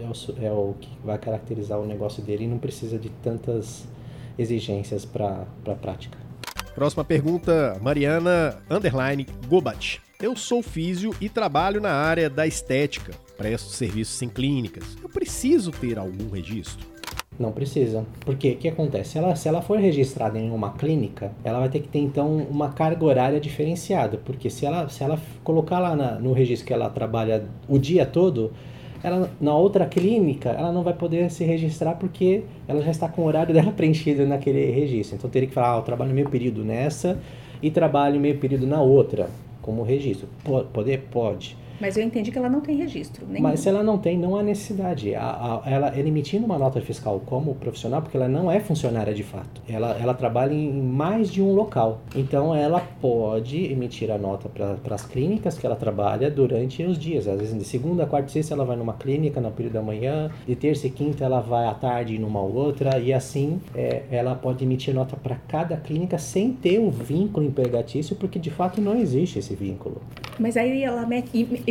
[0.00, 3.84] é o, é o que vai caracterizar o negócio dele e não precisa de tantas
[4.38, 6.16] exigências para a prática.
[6.74, 10.00] Próxima pergunta, Mariana Underline Gobat.
[10.22, 13.12] Eu sou físio e trabalho na área da estética.
[13.36, 14.96] Presto serviços em clínicas.
[15.02, 16.86] Eu preciso ter algum registro?
[17.36, 18.06] Não precisa.
[18.24, 19.18] Porque o que acontece?
[19.18, 22.68] Ela, se ela for registrada em uma clínica, ela vai ter que ter então uma
[22.70, 24.16] carga horária diferenciada.
[24.16, 28.06] Porque se ela, se ela colocar lá na- no registro que ela trabalha o dia
[28.06, 28.52] todo,
[29.02, 33.22] ela na outra clínica, ela não vai poder se registrar porque ela já está com
[33.22, 35.16] o horário dela preenchido naquele registro.
[35.16, 37.18] Então teria que falar, ah, eu trabalho meio período nessa
[37.60, 39.28] e trabalho meio período na outra,
[39.62, 40.28] como registro.
[40.72, 41.00] Poder?
[41.10, 41.56] Pode.
[41.82, 43.26] Mas eu entendi que ela não tem registro.
[43.26, 43.42] Nenhum.
[43.42, 45.16] Mas se ela não tem, não há necessidade.
[45.16, 49.12] A, a, ela, ela emitindo uma nota fiscal como profissional, porque ela não é funcionária
[49.12, 49.60] de fato.
[49.68, 52.00] Ela, ela trabalha em mais de um local.
[52.14, 57.26] Então ela pode emitir a nota para as clínicas que ela trabalha durante os dias.
[57.26, 60.30] Às vezes de segunda, quarta e sexta ela vai numa clínica no período da manhã,
[60.46, 64.62] de terça e quinta ela vai à tarde numa outra, e assim é, ela pode
[64.62, 68.96] emitir nota para cada clínica sem ter o um vínculo empregatício, porque de fato não
[68.96, 70.00] existe esse vínculo.
[70.38, 71.04] Mas aí ela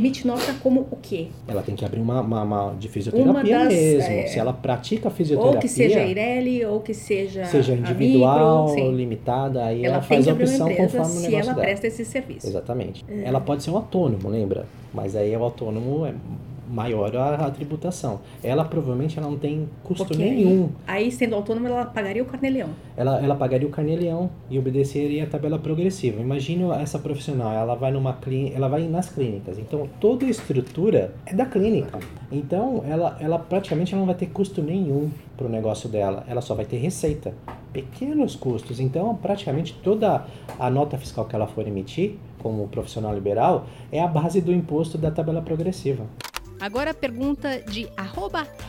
[0.02, 1.28] emite nota como o quê?
[1.48, 4.12] Ela tem que abrir uma, uma, uma de fisioterapia das, mesmo.
[4.12, 5.56] É, Se ela pratica fisioterapia.
[5.58, 7.46] Ou que seja Ireli, ou que seja.
[7.46, 11.54] Seja individual, ou limitada, aí ela, ela faz a opção conforme o negócio Se ela
[11.54, 11.62] dela.
[11.62, 12.48] presta esse serviço.
[12.48, 13.06] Exatamente.
[13.08, 13.24] É.
[13.26, 14.66] Ela pode ser um autônomo, lembra?
[14.94, 16.14] Mas aí o autônomo é
[16.72, 18.22] maior a, a, tributação.
[18.42, 20.70] Ela provavelmente ela não tem custo Porque nenhum.
[20.88, 22.70] Aí, aí, sendo autônoma, ela pagaria o carnê-leão.
[22.96, 26.22] Ela, ela pagaria o carnê-leão e obedeceria a tabela progressiva.
[26.22, 29.60] Imagina essa profissional, ela vai numa clínica, ela vai nas clínicas.
[29.60, 32.00] Então, toda a estrutura é da clínica.
[32.32, 36.24] Então, ela, ela praticamente não vai ter custo nenhum para o negócio dela.
[36.28, 37.34] Ela só vai ter receita.
[37.74, 38.80] Pequenos custos.
[38.80, 40.26] Então, praticamente toda
[40.58, 44.98] a nota fiscal que ela for emitir, como profissional liberal, é a base do imposto
[44.98, 46.06] da tabela progressiva.
[46.62, 47.88] Agora a pergunta de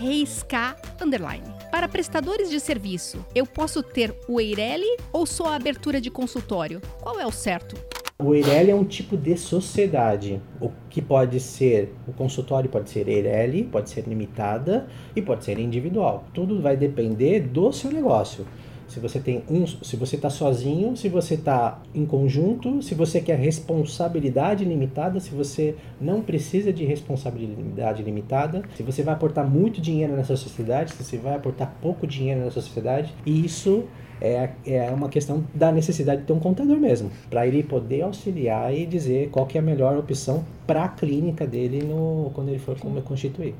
[0.00, 0.50] reisk,
[0.98, 1.44] underline.
[1.70, 6.80] Para prestadores de serviço, eu posso ter o Eireli ou só a abertura de consultório?
[7.02, 7.76] Qual é o certo?
[8.18, 13.08] O Eireli é um tipo de sociedade, o que pode ser, o consultório pode ser
[13.08, 16.24] Eireli, pode ser limitada e pode ser individual.
[16.32, 18.46] Tudo vai depender do seu negócio
[18.92, 23.22] se você tem um, se você está sozinho, se você está em conjunto, se você
[23.22, 29.80] quer responsabilidade limitada, se você não precisa de responsabilidade limitada, se você vai aportar muito
[29.80, 33.84] dinheiro nessa sociedade, se você vai aportar pouco dinheiro nessa sociedade, e isso
[34.20, 38.74] é, é uma questão da necessidade de ter um contador mesmo, para ele poder auxiliar
[38.74, 42.58] e dizer qual que é a melhor opção para a clínica dele no, quando ele
[42.58, 43.54] for constituir.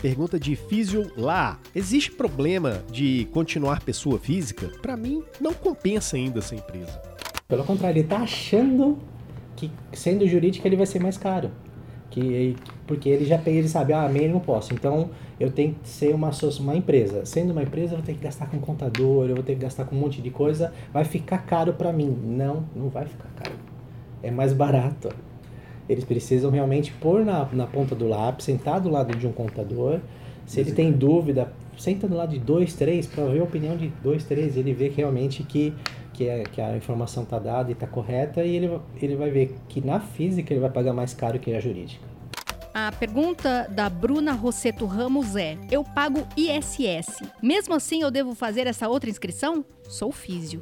[0.00, 1.58] Pergunta de Físio lá.
[1.74, 4.70] Existe problema de continuar pessoa física?
[4.80, 7.02] Para mim, não compensa ainda essa empresa.
[7.48, 8.98] Pelo contrário, ele está achando
[9.56, 11.50] que sendo jurídico ele vai ser mais caro.
[12.10, 12.54] Que,
[12.86, 14.72] porque ele já ele sabe, ah, MEI não posso.
[14.72, 16.30] Então eu tenho que ser uma,
[16.60, 17.26] uma empresa.
[17.26, 19.84] Sendo uma empresa, eu vou ter que gastar com contador, eu vou ter que gastar
[19.84, 20.72] com um monte de coisa.
[20.92, 22.16] Vai ficar caro para mim.
[22.22, 23.56] Não, não vai ficar caro.
[24.22, 25.08] É mais barato.
[25.88, 30.00] Eles precisam realmente pôr na, na ponta do lápis, sentar do lado de um contador.
[30.44, 33.88] Se ele tem dúvida, senta do lado de dois, três, para ver a opinião de
[34.02, 34.56] dois, três.
[34.56, 35.72] Ele vê que realmente que,
[36.12, 38.44] que, é, que a informação está dada e está correta.
[38.44, 41.60] E ele, ele vai ver que na física ele vai pagar mais caro que a
[41.60, 42.06] jurídica.
[42.74, 47.22] A pergunta da Bruna Rosseto Ramos é: Eu pago ISS.
[47.42, 49.64] Mesmo assim, eu devo fazer essa outra inscrição?
[49.88, 50.60] Sou físio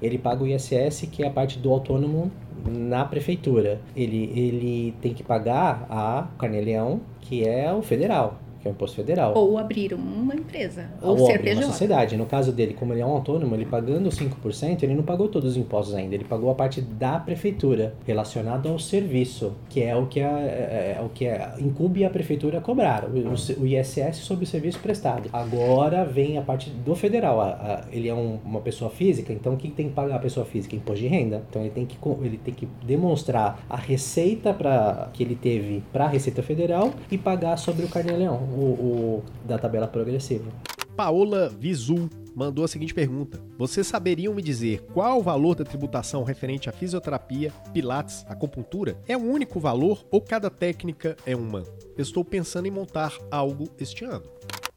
[0.00, 2.30] ele paga o ISS, que é a parte do autônomo
[2.66, 3.80] na prefeitura.
[3.96, 8.96] Ele, ele tem que pagar a Carneleão, que é o federal que é o imposto
[8.96, 9.32] federal.
[9.36, 11.54] Ou abrir uma empresa, ou, ou ser PJ.
[11.54, 12.16] uma sociedade.
[12.16, 15.52] No caso dele, como ele é um autônomo, ele pagando 5%, ele não pagou todos
[15.52, 20.06] os impostos ainda, ele pagou a parte da prefeitura, relacionada ao serviço, que é o
[20.06, 24.16] que, é, é, é o que é, incube a prefeitura a cobrar, o, o, ISS
[24.16, 25.28] sobre o serviço prestado.
[25.32, 29.54] Agora vem a parte do federal, a, a, ele é um, uma pessoa física, então
[29.54, 30.74] o que tem que pagar a pessoa física?
[30.74, 31.42] Imposto de renda.
[31.48, 36.04] Então ele tem que, ele tem que demonstrar a receita pra, que ele teve para
[36.04, 40.50] a Receita Federal e pagar sobre o Carnê-Leão o, o, da tabela progressiva.
[40.96, 46.22] Paola Visul mandou a seguinte pergunta: Vocês saberiam me dizer qual o valor da tributação
[46.24, 48.96] referente à fisioterapia, pilates, acupuntura?
[49.06, 51.62] É um único valor ou cada técnica é uma?
[51.96, 54.24] Eu estou pensando em montar algo este ano.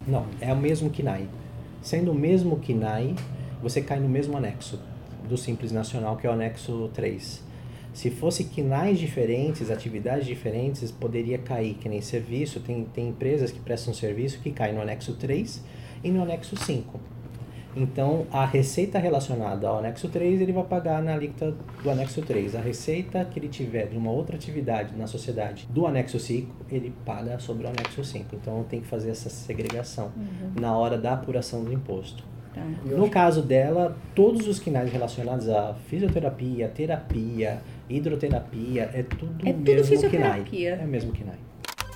[0.07, 1.27] Não, é o mesmo KINAI.
[1.81, 3.15] Sendo o mesmo KINAI,
[3.61, 4.79] você cai no mesmo anexo
[5.27, 7.50] do Simples Nacional, que é o anexo 3.
[7.93, 12.59] Se fosse quinais diferentes, atividades diferentes, poderia cair, que nem serviço.
[12.59, 15.61] Tem, tem empresas que prestam serviço que caem no anexo 3
[16.03, 16.99] e no anexo 5.
[17.75, 22.55] Então, a receita relacionada ao anexo 3, ele vai pagar na alíquota do anexo 3.
[22.55, 26.93] A receita que ele tiver de uma outra atividade na sociedade do anexo 5, ele
[27.05, 28.35] paga sobre o anexo 5.
[28.35, 30.51] Então, tem que fazer essa segregação uhum.
[30.59, 32.23] na hora da apuração do imposto.
[32.53, 32.61] Tá.
[32.85, 39.65] No caso dela, todos os quinais relacionados à fisioterapia, terapia, hidroterapia, é tudo é mesmo
[39.65, 40.43] tudo fisioterapia.
[40.43, 40.83] KINAI.
[40.83, 41.51] É mesmo KINAI.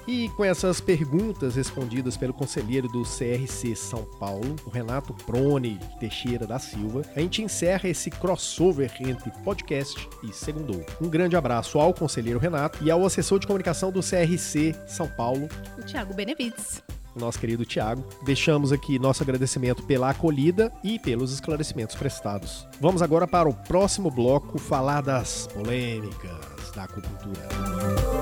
[0.07, 6.45] E com essas perguntas respondidas pelo conselheiro do CRC São Paulo, o Renato Prone Teixeira
[6.45, 10.85] da Silva, a gente encerra esse crossover entre podcast e Segundou.
[11.01, 15.49] Um grande abraço ao conselheiro Renato e ao assessor de comunicação do CRC São Paulo,
[15.75, 16.83] o Thiago Benevides
[17.19, 18.03] nosso querido Tiago.
[18.23, 22.67] Deixamos aqui nosso agradecimento pela acolhida e pelos esclarecimentos prestados.
[22.79, 28.14] Vamos agora para o próximo bloco falar das polêmicas da acupuntura.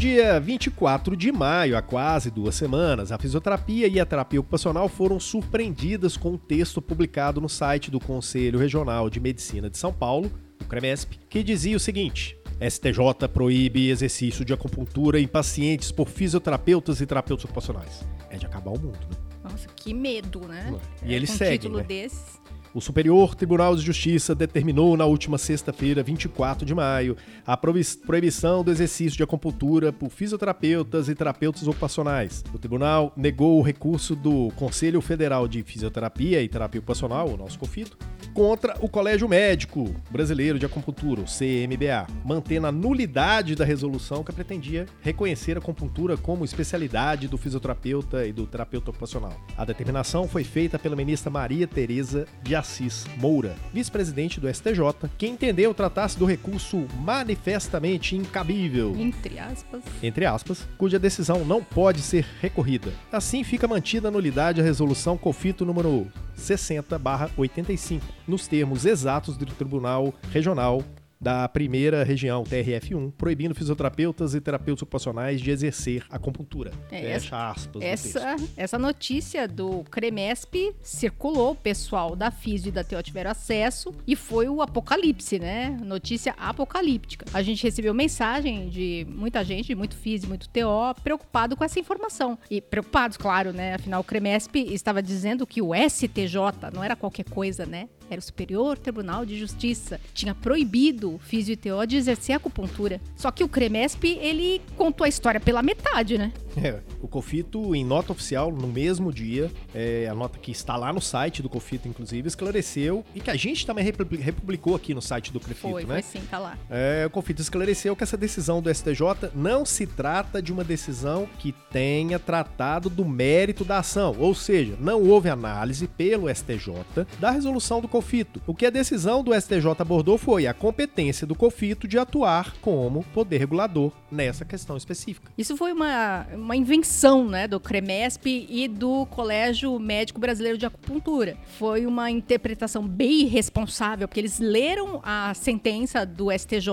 [0.00, 5.20] Dia 24 de maio, há quase duas semanas, a fisioterapia e a terapia ocupacional foram
[5.20, 10.32] surpreendidas com um texto publicado no site do Conselho Regional de Medicina de São Paulo,
[10.58, 12.34] o CREMESP, que dizia o seguinte:
[12.66, 18.02] STJ proíbe exercício de acupuntura em pacientes por fisioterapeutas e terapeutas ocupacionais.
[18.30, 19.16] É de acabar o mundo, né?
[19.44, 20.80] Nossa, que medo, né?
[21.04, 21.50] E é, ele segue.
[21.50, 21.84] Um título né?
[21.84, 22.39] desses.
[22.72, 28.70] O Superior Tribunal de Justiça determinou na última sexta-feira, 24 de maio, a proibição do
[28.70, 32.44] exercício de acupuntura por fisioterapeutas e terapeutas ocupacionais.
[32.54, 37.58] O tribunal negou o recurso do Conselho Federal de Fisioterapia e Terapia Ocupacional, o nosso
[37.58, 37.98] COFITO,
[38.32, 44.32] contra o Colégio Médico Brasileiro de Acupuntura, o CMBA, mantendo a nulidade da resolução que
[44.32, 49.34] pretendia reconhecer a acupuntura como especialidade do fisioterapeuta e do terapeuta ocupacional.
[49.58, 55.26] A determinação foi feita pela ministra Maria Tereza de Assis Moura, vice-presidente do STJ, que
[55.26, 58.94] entendeu tratar-se do recurso manifestamente incabível.
[58.96, 59.82] Entre aspas.
[60.02, 62.92] Entre aspas, cuja decisão não pode ser recorrida.
[63.10, 66.06] Assim fica mantida a nulidade a resolução COFITO número
[66.36, 70.82] 60/85, nos termos exatos do Tribunal Regional
[71.20, 76.72] da primeira região, TRF1, proibindo fisioterapeutas e terapeutas ocupacionais de exercer acupuntura.
[76.90, 77.82] É, Fecha aspas.
[77.82, 83.92] Essa, essa notícia do CREMESP circulou, o pessoal da FISO e da TO tiveram acesso
[84.06, 85.76] e foi o apocalipse, né?
[85.84, 87.26] Notícia apocalíptica.
[87.34, 91.62] A gente recebeu mensagem de muita gente, de muito FISO e muito TO, preocupado com
[91.62, 92.38] essa informação.
[92.50, 93.74] E preocupados, claro, né?
[93.74, 97.88] Afinal, o CREMESP estava dizendo que o STJ não era qualquer coisa, né?
[98.10, 100.00] Era o Superior Tribunal de Justiça.
[100.12, 103.00] Tinha proibido o Físio TO de exercer acupuntura.
[103.14, 106.32] Só que o Cremesp, ele contou a história pela metade, né?
[106.56, 110.92] É, o Cofito, em nota oficial, no mesmo dia, é, a nota que está lá
[110.92, 115.32] no site do Cofito, inclusive, esclareceu, e que a gente também republicou aqui no site
[115.32, 116.02] do Cofito, foi, né?
[116.02, 116.58] Foi sim, tá lá.
[116.68, 121.28] É, o Cofito esclareceu que essa decisão do STJ não se trata de uma decisão
[121.38, 127.30] que tenha tratado do mérito da ação, ou seja, não houve análise pelo STJ da
[127.30, 127.99] resolução do Cofito.
[128.46, 133.04] O que a decisão do STJ abordou foi a competência do Cofito de atuar como
[133.14, 135.30] poder regulador nessa questão específica.
[135.36, 141.36] Isso foi uma uma invenção né, do CREMESP e do Colégio Médico Brasileiro de Acupuntura.
[141.58, 146.64] Foi uma interpretação bem irresponsável, porque eles leram a sentença do STJ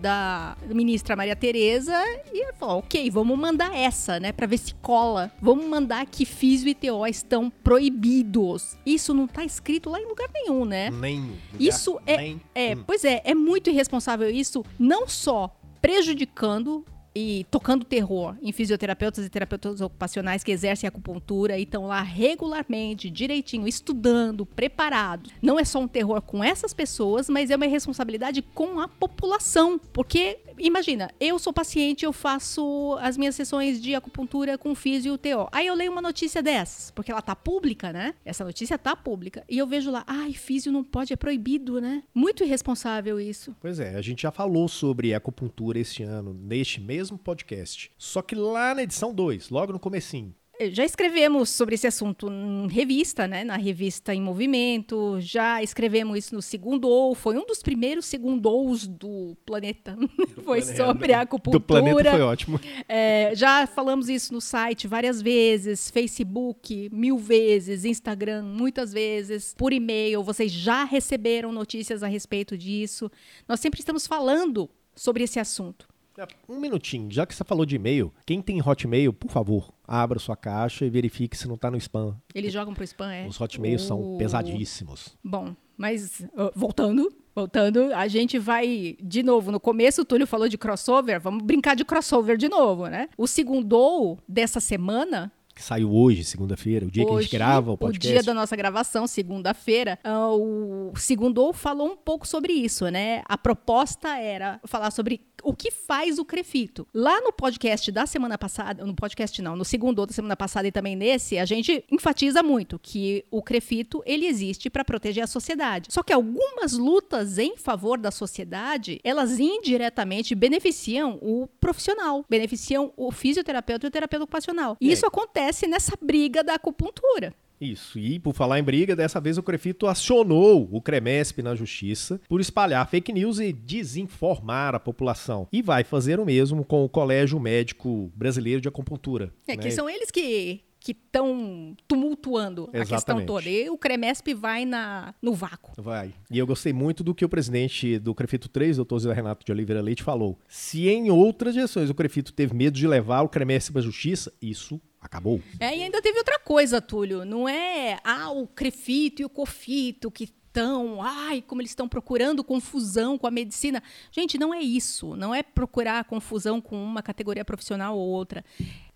[0.00, 1.94] da ministra Maria Tereza
[2.32, 5.30] e falou: ok, vamos mandar essa, né, para ver se cola.
[5.40, 8.76] Vamos mandar que físio e TO estão proibidos.
[8.84, 10.90] Isso não está escrito lá em lugar nenhum, né?
[10.90, 11.36] Nenhum.
[11.58, 16.84] Isso é, é, pois é, é muito irresponsável isso, não só prejudicando
[17.18, 23.08] e tocando terror em fisioterapeutas e terapeutas ocupacionais que exercem acupuntura e estão lá regularmente,
[23.08, 25.32] direitinho, estudando, preparados.
[25.40, 29.80] Não é só um terror com essas pessoas, mas é uma responsabilidade com a população,
[29.94, 35.18] porque imagina, eu sou paciente, eu faço as minhas sessões de acupuntura com físio e
[35.18, 35.48] TO.
[35.52, 38.14] Aí eu leio uma notícia dessas, porque ela tá pública, né?
[38.24, 39.44] Essa notícia tá pública.
[39.48, 42.02] E eu vejo lá, ai, físio não pode, é proibido, né?
[42.14, 43.54] Muito irresponsável isso.
[43.60, 47.90] Pois é, a gente já falou sobre acupuntura este ano, neste mesmo podcast.
[47.96, 50.34] Só que lá na edição 2, logo no comecinho,
[50.70, 53.44] já escrevemos sobre esse assunto em revista, né?
[53.44, 55.16] Na revista Em Movimento.
[55.20, 59.96] Já escrevemos isso no segundo ou foi um dos primeiros segundous do planeta.
[60.36, 60.86] Do foi planeta.
[60.86, 61.58] sobre a acupuntura.
[61.58, 62.60] Do planeta foi ótimo.
[62.88, 69.72] É, já falamos isso no site várias vezes, Facebook mil vezes, Instagram muitas vezes, por
[69.72, 70.22] e-mail.
[70.22, 73.10] Vocês já receberam notícias a respeito disso.
[73.48, 75.86] Nós sempre estamos falando sobre esse assunto.
[76.18, 80.18] É, um minutinho, já que você falou de e-mail, quem tem Hotmail, por favor, abra
[80.18, 82.16] sua caixa e verifique se não está no spam.
[82.34, 83.26] Eles jogam pro spam, é?
[83.26, 85.16] Os Hotmails são pesadíssimos.
[85.22, 89.52] Bom, mas uh, voltando, voltando, a gente vai de novo.
[89.52, 93.08] No começo o Túlio falou de crossover, vamos brincar de crossover de novo, né?
[93.16, 97.72] O segundo dessa semana que saiu hoje, segunda-feira, o dia hoje, que a gente grava
[97.72, 98.06] o podcast.
[98.06, 103.22] O dia da nossa gravação, segunda-feira, uh, o Segundo falou um pouco sobre isso, né?
[103.24, 106.86] A proposta era falar sobre o que faz o Crefito.
[106.92, 110.72] Lá no podcast da semana passada, no podcast não, no segundo da semana passada e
[110.72, 115.88] também nesse, a gente enfatiza muito que o Crefito ele existe para proteger a sociedade.
[115.90, 123.10] Só que algumas lutas em favor da sociedade, elas indiretamente beneficiam o profissional, beneficiam o
[123.10, 124.76] fisioterapeuta e o terapeuta ocupacional.
[124.80, 127.32] E isso acontece nessa briga da acupuntura.
[127.60, 132.20] Isso, e por falar em briga, dessa vez o Crefito acionou o CREMESP na justiça
[132.28, 135.48] por espalhar fake news e desinformar a população.
[135.50, 139.32] E vai fazer o mesmo com o Colégio Médico Brasileiro de Acupuntura.
[139.48, 139.62] É, né?
[139.62, 142.92] que são eles que que estão tumultuando Exatamente.
[142.92, 143.48] a questão toda.
[143.48, 145.72] E o CREMESP vai na, no vácuo.
[145.76, 146.14] Vai.
[146.30, 149.50] E eu gostei muito do que o presidente do Crefito 3, doutor Zé Renato de
[149.50, 150.38] Oliveira Leite, falou.
[150.46, 154.32] Se em outras direções o Crefito teve medo de levar o CREMESP para a justiça,
[154.40, 155.40] isso acabou.
[155.58, 157.24] É, e ainda teve outra coisa, Túlio.
[157.24, 162.44] Não é ah, o Crefito e o Cofito que estão, ai, como eles estão procurando
[162.44, 163.82] confusão com a medicina.
[164.12, 165.16] Gente, não é isso.
[165.16, 168.44] Não é procurar confusão com uma categoria profissional ou outra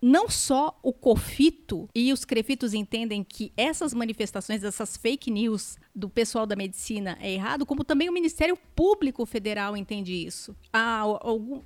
[0.01, 6.09] não só o COFITO e os crefitos entendem que essas manifestações, essas fake news do
[6.09, 10.55] pessoal da medicina é errado, como também o Ministério Público Federal entende isso.
[10.73, 11.03] Ah,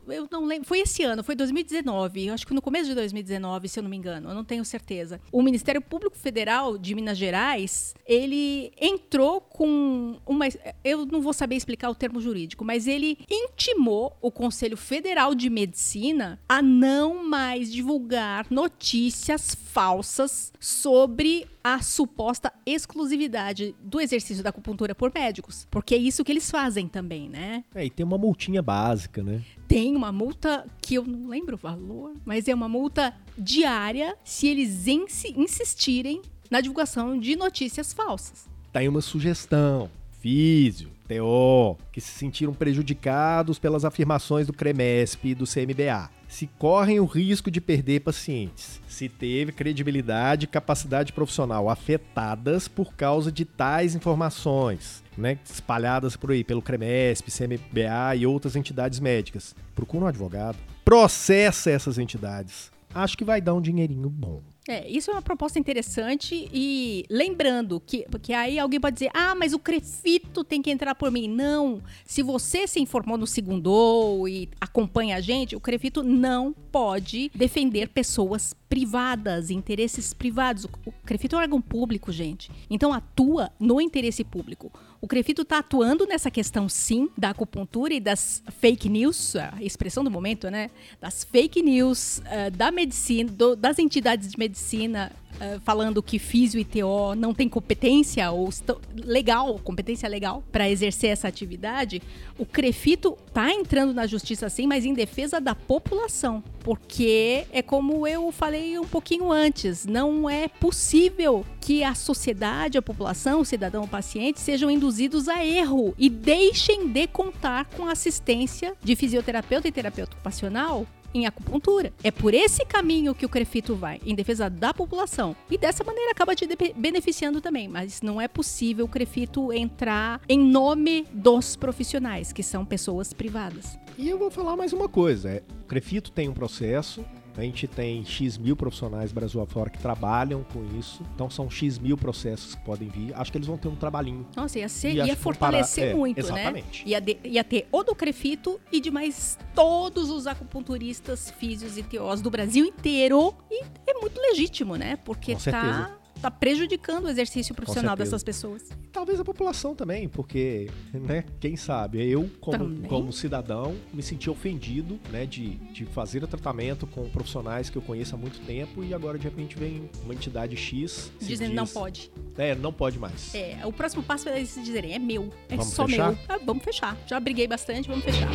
[0.08, 3.80] eu não lembro, foi esse ano, foi 2019, acho que no começo de 2019, se
[3.80, 5.22] eu não me engano, eu não tenho certeza.
[5.32, 10.46] O Ministério Público Federal de Minas Gerais, ele entrou com uma,
[10.84, 15.50] eu não vou saber explicar o termo jurídico, mas ele intimou o Conselho Federal de
[15.50, 24.94] Medicina a não mais divulgar notícias falsas sobre a suposta exclusividade do exercício da acupuntura
[24.94, 25.68] por médicos.
[25.70, 27.64] Porque é isso que eles fazem também, né?
[27.74, 29.42] É, e tem uma multinha básica, né?
[29.68, 34.48] Tem uma multa que eu não lembro o valor, mas é uma multa diária se
[34.48, 38.48] eles insistirem na divulgação de notícias falsas.
[38.72, 39.90] Tá aí uma sugestão.
[40.20, 47.00] Físio, TO, que se sentiram prejudicados pelas afirmações do CREMESP e do CMBA se correm
[47.00, 53.46] o risco de perder pacientes, se teve credibilidade e capacidade profissional afetadas por causa de
[53.46, 59.56] tais informações, né, espalhadas por aí pelo CREMESP, CMBA e outras entidades médicas.
[59.74, 62.70] Procura um advogado, processa essas entidades.
[62.94, 64.42] Acho que vai dar um dinheirinho bom.
[64.68, 69.36] É, isso é uma proposta interessante e lembrando que, porque aí alguém pode dizer, ah,
[69.36, 71.28] mas o Crefito tem que entrar por mim.
[71.28, 77.30] Não, se você se informou no segundo e acompanha a gente, o Crefito não pode
[77.36, 80.66] defender pessoas privadas, interesses privados.
[80.66, 82.51] O Crefito é um órgão público, gente.
[82.68, 84.72] Então atua no interesse público.
[85.06, 90.03] O Crefito está atuando nessa questão, sim, da acupuntura e das fake news, a expressão
[90.03, 90.72] do momento, né?
[90.99, 96.60] Das fake news, uh, da medicina, do, das entidades de medicina uh, falando que físio
[96.60, 98.50] e TO não tem competência ou
[98.96, 102.02] legal, competência legal para exercer essa atividade,
[102.38, 108.08] o Crefito tá entrando na justiça sim, mas em defesa da população, porque é como
[108.08, 113.84] eu falei um pouquinho antes, não é possível que a sociedade, a população, o cidadão,
[113.84, 119.72] o paciente sejam induzidos a erro e deixem de contar com assistência de fisioterapeuta e
[119.72, 121.93] terapeuta ocupacional em acupuntura.
[122.03, 125.36] É por esse caminho que o Crefito vai, em defesa da população.
[125.49, 127.68] E dessa maneira acaba te beneficiando também.
[127.68, 133.80] Mas não é possível o Crefito entrar em nome dos profissionais, que são pessoas privadas.
[133.97, 137.05] E eu vou falar mais uma coisa: é, o Crefito tem um processo
[137.38, 141.04] a gente tem X mil profissionais Brasil afora que trabalham com isso.
[141.14, 143.14] Então são X mil processos que podem vir.
[143.16, 144.26] Acho que eles vão ter um trabalhinho.
[144.36, 146.00] Nossa, ia, ser, ia fortalecer comparar...
[146.00, 146.86] muito, é, exatamente.
[146.86, 146.92] né?
[146.92, 151.84] Ia, de, ia ter o do Crefito e de mais todos os acupunturistas, físios e
[151.84, 153.34] teós do Brasil inteiro.
[153.52, 154.98] E é muito legítimo, né?
[154.98, 155.52] Porque com tá.
[155.52, 158.64] Certeza está prejudicando o exercício profissional dessas pessoas.
[158.72, 164.30] E talvez a população também, porque, né, quem sabe, eu, como, como cidadão, me senti
[164.30, 168.84] ofendido, né, de, de fazer o tratamento com profissionais que eu conheço há muito tempo
[168.84, 171.12] e agora, de repente, vem uma entidade X...
[171.20, 172.12] Dizendo diz, não pode.
[172.38, 173.34] É, não pode mais.
[173.36, 176.12] É, o próximo passo é eles dizerem, é meu, é vamos só fechar?
[176.12, 176.20] meu.
[176.28, 176.98] Ah, vamos fechar.
[177.08, 178.30] Já briguei bastante, vamos fechar.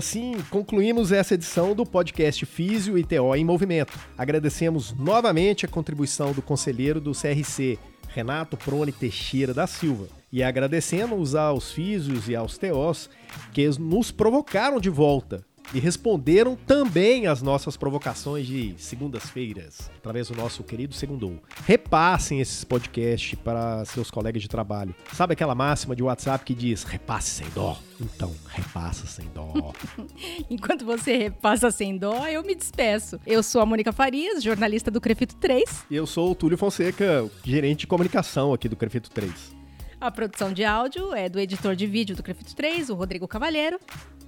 [0.00, 3.98] Assim concluímos essa edição do podcast Físio e TO em Movimento.
[4.16, 7.78] Agradecemos novamente a contribuição do conselheiro do CRC,
[8.08, 10.08] Renato Prone Teixeira da Silva.
[10.32, 13.10] E agradecemos aos físios e aos TOs
[13.52, 20.36] que nos provocaram de volta e responderam também às nossas provocações de segundas-feiras, através do
[20.36, 21.38] nosso querido Segundou.
[21.64, 24.94] Repassem esses podcasts para seus colegas de trabalho.
[25.12, 27.78] Sabe aquela máxima de WhatsApp que diz repasse sem dó?
[28.00, 29.72] Então, repassa sem dó.
[30.50, 33.20] Enquanto você repassa sem dó, eu me despeço.
[33.26, 35.86] Eu sou a Mônica Farias, jornalista do Crefito 3.
[35.90, 39.60] E eu sou o Túlio Fonseca, gerente de comunicação aqui do Crefito 3.
[40.00, 43.78] A produção de áudio é do editor de vídeo do Crefito 3, o Rodrigo Cavalheiro.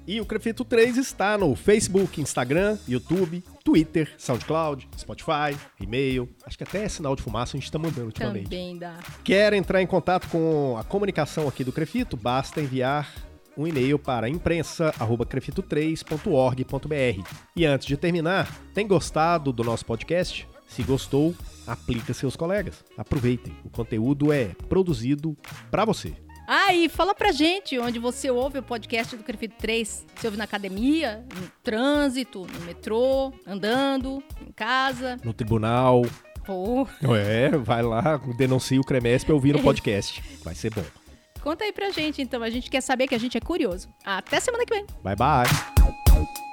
[0.07, 6.29] E o Crefito 3 está no Facebook, Instagram, YouTube, Twitter, SoundCloud, Spotify, e-mail.
[6.45, 8.45] Acho que até sinal de fumaça a gente está mandando ultimamente.
[8.45, 8.99] Também dá.
[9.23, 12.17] Quer entrar em contato com a comunicação aqui do Crefito?
[12.17, 13.09] Basta enviar
[13.57, 17.29] um e-mail para imprensa@crefito3.org.br.
[17.55, 20.49] E antes de terminar, tem gostado do nosso podcast?
[20.67, 21.35] Se gostou,
[21.67, 22.83] aplica seus colegas.
[22.97, 25.37] Aproveitem, o conteúdo é produzido
[25.71, 26.15] para você.
[26.55, 30.07] Ah, e fala pra gente onde você ouve o podcast do Crefito 3.
[30.15, 35.17] Você ouve na academia, no trânsito, no metrô, andando, em casa.
[35.25, 36.03] No tribunal.
[36.45, 36.87] Pô.
[37.17, 40.23] É, vai lá, denuncia o Cremesp e ouvir no podcast.
[40.45, 40.85] Vai ser bom.
[41.41, 42.43] Conta aí pra gente, então.
[42.43, 43.89] A gente quer saber que a gente é curioso.
[44.05, 44.85] Até semana que vem.
[45.03, 46.52] Bye, bye.